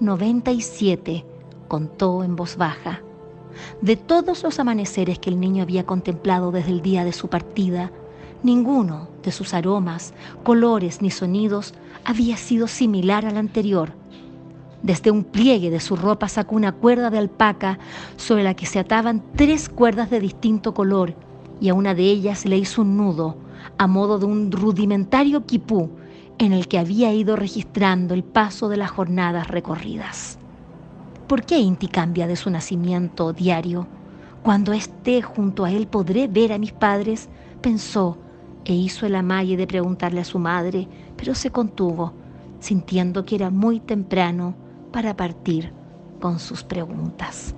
97, 0.00 1.24
contó 1.70 2.24
en 2.24 2.34
voz 2.34 2.56
baja. 2.56 3.00
De 3.80 3.94
todos 3.94 4.42
los 4.42 4.58
amaneceres 4.58 5.20
que 5.20 5.30
el 5.30 5.38
niño 5.38 5.62
había 5.62 5.86
contemplado 5.86 6.50
desde 6.50 6.72
el 6.72 6.82
día 6.82 7.04
de 7.04 7.12
su 7.12 7.28
partida, 7.28 7.92
ninguno 8.42 9.08
de 9.22 9.30
sus 9.30 9.54
aromas, 9.54 10.12
colores 10.42 11.00
ni 11.00 11.12
sonidos 11.12 11.72
había 12.04 12.36
sido 12.36 12.66
similar 12.66 13.24
al 13.24 13.36
anterior. 13.36 13.92
Desde 14.82 15.12
un 15.12 15.22
pliegue 15.22 15.70
de 15.70 15.78
su 15.78 15.94
ropa 15.94 16.26
sacó 16.26 16.56
una 16.56 16.72
cuerda 16.72 17.08
de 17.08 17.18
alpaca 17.18 17.78
sobre 18.16 18.42
la 18.42 18.54
que 18.54 18.66
se 18.66 18.80
ataban 18.80 19.22
tres 19.36 19.68
cuerdas 19.68 20.10
de 20.10 20.18
distinto 20.18 20.74
color 20.74 21.14
y 21.60 21.68
a 21.68 21.74
una 21.74 21.94
de 21.94 22.02
ellas 22.02 22.46
le 22.46 22.58
hizo 22.58 22.82
un 22.82 22.96
nudo 22.96 23.36
a 23.78 23.86
modo 23.86 24.18
de 24.18 24.24
un 24.24 24.50
rudimentario 24.50 25.46
quipú 25.46 25.88
en 26.38 26.52
el 26.52 26.66
que 26.66 26.80
había 26.80 27.12
ido 27.12 27.36
registrando 27.36 28.14
el 28.14 28.24
paso 28.24 28.68
de 28.68 28.78
las 28.78 28.90
jornadas 28.90 29.46
recorridas. 29.46 30.39
¿Por 31.30 31.44
qué 31.44 31.60
Inti 31.60 31.86
cambia 31.86 32.26
de 32.26 32.34
su 32.34 32.50
nacimiento 32.50 33.32
diario? 33.32 33.86
Cuando 34.42 34.72
esté 34.72 35.22
junto 35.22 35.64
a 35.64 35.70
él 35.70 35.86
podré 35.86 36.26
ver 36.26 36.52
a 36.52 36.58
mis 36.58 36.72
padres, 36.72 37.28
pensó 37.60 38.18
e 38.64 38.74
hizo 38.74 39.06
el 39.06 39.14
amague 39.14 39.56
de 39.56 39.68
preguntarle 39.68 40.22
a 40.22 40.24
su 40.24 40.40
madre, 40.40 40.88
pero 41.16 41.36
se 41.36 41.52
contuvo, 41.52 42.14
sintiendo 42.58 43.24
que 43.24 43.36
era 43.36 43.48
muy 43.48 43.78
temprano 43.78 44.56
para 44.90 45.16
partir 45.16 45.72
con 46.20 46.40
sus 46.40 46.64
preguntas. 46.64 47.54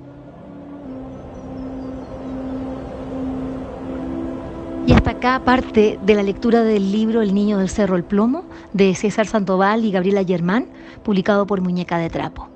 Y 4.86 4.92
hasta 4.92 5.12
acá 5.12 5.40
parte 5.46 5.98
de 6.04 6.14
la 6.14 6.22
lectura 6.22 6.62
del 6.62 6.92
libro 6.92 7.22
El 7.22 7.32
niño 7.32 7.56
del 7.56 7.70
cerro 7.70 7.96
el 7.96 8.04
plomo 8.04 8.44
de 8.74 8.94
César 8.94 9.26
Sandoval 9.26 9.86
y 9.86 9.92
Gabriela 9.92 10.22
Germán, 10.22 10.66
publicado 11.02 11.46
por 11.46 11.62
Muñeca 11.62 11.96
de 11.96 12.10
Trapo. 12.10 12.51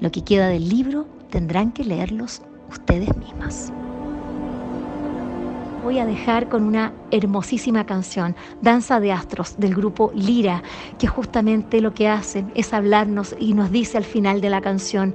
Lo 0.00 0.10
que 0.10 0.22
queda 0.22 0.48
del 0.48 0.68
libro 0.68 1.06
tendrán 1.30 1.72
que 1.72 1.84
leerlos 1.84 2.42
ustedes 2.68 3.16
mismas 3.16 3.72
voy 5.86 6.00
a 6.00 6.04
dejar 6.04 6.48
con 6.48 6.64
una 6.64 6.92
hermosísima 7.12 7.86
canción, 7.86 8.34
Danza 8.60 8.98
de 8.98 9.12
Astros, 9.12 9.54
del 9.56 9.72
grupo 9.72 10.10
Lira, 10.16 10.64
que 10.98 11.06
justamente 11.06 11.80
lo 11.80 11.94
que 11.94 12.08
hacen 12.08 12.50
es 12.56 12.74
hablarnos 12.74 13.36
y 13.38 13.54
nos 13.54 13.70
dice 13.70 13.96
al 13.96 14.02
final 14.02 14.40
de 14.40 14.50
la 14.50 14.60
canción, 14.60 15.14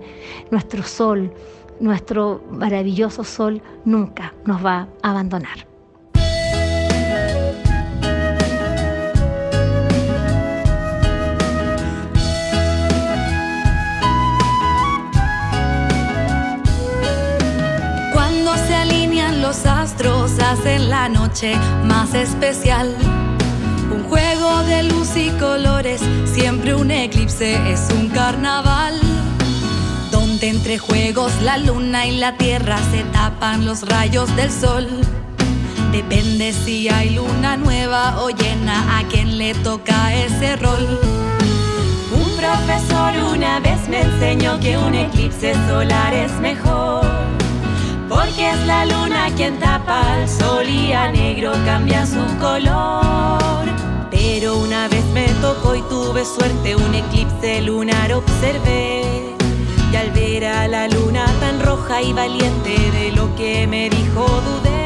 nuestro 0.49 0.83
sol, 0.83 1.33
nuestro 1.81 2.41
maravilloso 2.49 3.25
sol 3.25 3.61
nunca 3.83 4.33
nos 4.45 4.65
va 4.65 4.87
a 5.01 5.09
abandonar. 5.09 5.70
Hacen 20.07 20.89
la 20.89 21.09
noche 21.09 21.55
más 21.85 22.13
especial. 22.15 22.95
Un 23.93 24.03
juego 24.03 24.63
de 24.63 24.83
luz 24.83 25.15
y 25.15 25.29
colores, 25.31 26.01
siempre 26.25 26.73
un 26.73 26.89
eclipse 26.89 27.53
es 27.71 27.87
un 27.93 28.09
carnaval. 28.09 28.99
Donde 30.11 30.49
entre 30.49 30.79
juegos 30.79 31.31
la 31.41 31.57
luna 31.57 32.07
y 32.07 32.17
la 32.17 32.35
tierra 32.35 32.79
se 32.91 33.03
tapan 33.11 33.65
los 33.65 33.87
rayos 33.87 34.35
del 34.35 34.51
sol. 34.51 34.87
Depende 35.91 36.53
si 36.53 36.89
hay 36.89 37.11
luna 37.11 37.57
nueva 37.57 38.21
o 38.21 38.29
llena 38.29 38.97
a 38.97 39.03
quien 39.03 39.37
le 39.37 39.53
toca 39.55 40.15
ese 40.15 40.55
rol. 40.55 40.99
Un 42.11 42.37
profesor 42.37 43.13
una 43.33 43.59
vez 43.59 43.87
me 43.87 44.01
enseñó 44.01 44.59
que 44.59 44.77
un 44.77 44.95
eclipse 44.95 45.53
solar 45.67 46.13
es 46.13 46.31
mejor 46.39 47.40
porque 48.11 48.51
es 48.51 48.67
la 48.67 48.85
luna 48.85 49.29
quien 49.37 49.57
tapa 49.57 50.01
al 50.15 50.27
sol 50.27 50.67
y 50.67 50.91
a 50.91 51.09
negro 51.09 51.53
cambia 51.65 52.05
su 52.05 52.23
color. 52.39 53.65
Pero 54.11 54.57
una 54.57 54.89
vez 54.89 55.05
me 55.13 55.27
tocó 55.39 55.75
y 55.75 55.81
tuve 55.83 56.25
suerte, 56.25 56.75
un 56.75 56.93
eclipse 56.93 57.61
lunar 57.61 58.11
observé. 58.11 59.33
Y 59.91 59.95
al 59.95 60.11
ver 60.11 60.45
a 60.45 60.67
la 60.67 60.89
luna 60.89 61.25
tan 61.39 61.61
roja 61.61 62.01
y 62.01 62.11
valiente 62.11 62.75
de 62.91 63.11
lo 63.13 63.33
que 63.37 63.65
me 63.65 63.89
dijo 63.89 64.25
dudé. 64.25 64.80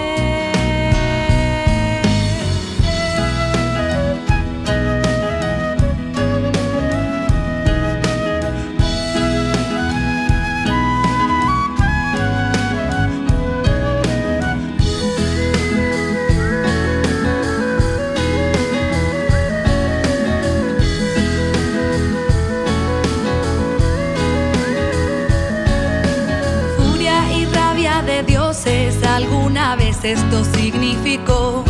Esto 30.05 30.43
significó 30.55 31.65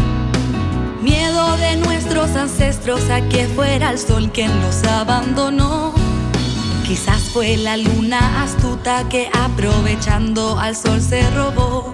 miedo 1.02 1.56
de 1.58 1.78
nuestros 1.78 2.36
ancestros 2.36 3.10
a 3.10 3.22
que 3.30 3.46
fuera 3.48 3.92
el 3.92 3.98
sol 3.98 4.30
quien 4.34 4.52
los 4.62 4.84
abandonó. 4.84 5.94
Quizás 6.86 7.22
fue 7.34 7.56
la 7.56 7.78
luna 7.78 8.44
astuta 8.44 9.08
que 9.08 9.30
aprovechando 9.34 10.60
al 10.60 10.76
sol 10.76 11.02
se 11.02 11.22
robó. 11.32 11.94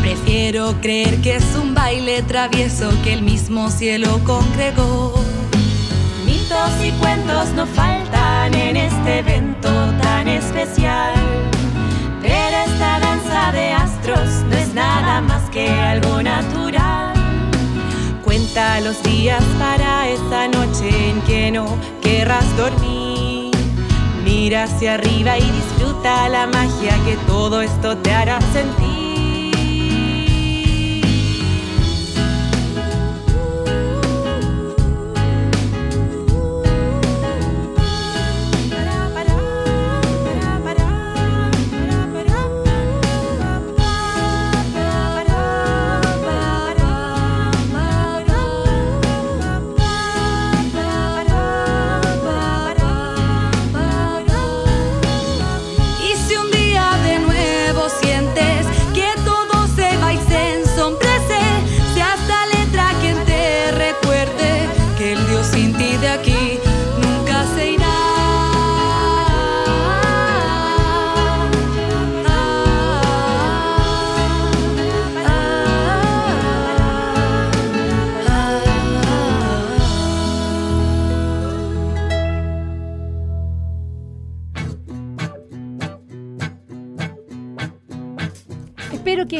Prefiero 0.00 0.74
creer 0.80 1.20
que 1.22 1.36
es 1.36 1.54
un 1.54 1.72
baile 1.72 2.22
travieso 2.22 2.90
que 3.04 3.12
el 3.12 3.22
mismo 3.22 3.70
cielo 3.70 4.20
congregó. 4.24 5.14
Mitos 6.26 6.72
y 6.82 6.90
cuentos 7.00 7.50
no 7.54 7.64
faltan 7.66 8.52
en 8.54 8.76
este 8.76 9.20
evento 9.20 9.70
tan 10.02 10.26
especial, 10.26 11.14
pero 12.20 12.56
esta 12.66 12.98
danza 12.98 13.52
de 13.52 13.72
astros 13.72 14.28
no 14.50 14.56
es 14.56 14.74
nada 14.74 15.20
más 15.20 15.43
que 15.54 15.70
algo 15.70 16.20
natural. 16.20 17.14
Cuenta 18.24 18.80
los 18.80 19.00
días 19.04 19.42
para 19.56 20.08
esa 20.08 20.48
noche 20.48 21.10
en 21.10 21.20
que 21.22 21.52
no 21.52 21.78
querrás 22.02 22.44
dormir. 22.56 23.52
Mira 24.24 24.64
hacia 24.64 24.94
arriba 24.94 25.38
y 25.38 25.48
disfruta 25.48 26.28
la 26.28 26.48
magia 26.48 26.98
que 27.04 27.16
todo 27.28 27.62
esto 27.62 27.96
te 27.98 28.12
hará 28.12 28.40
sentir. 28.52 28.93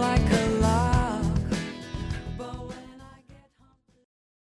Like 0.00 0.30
a 0.32 0.39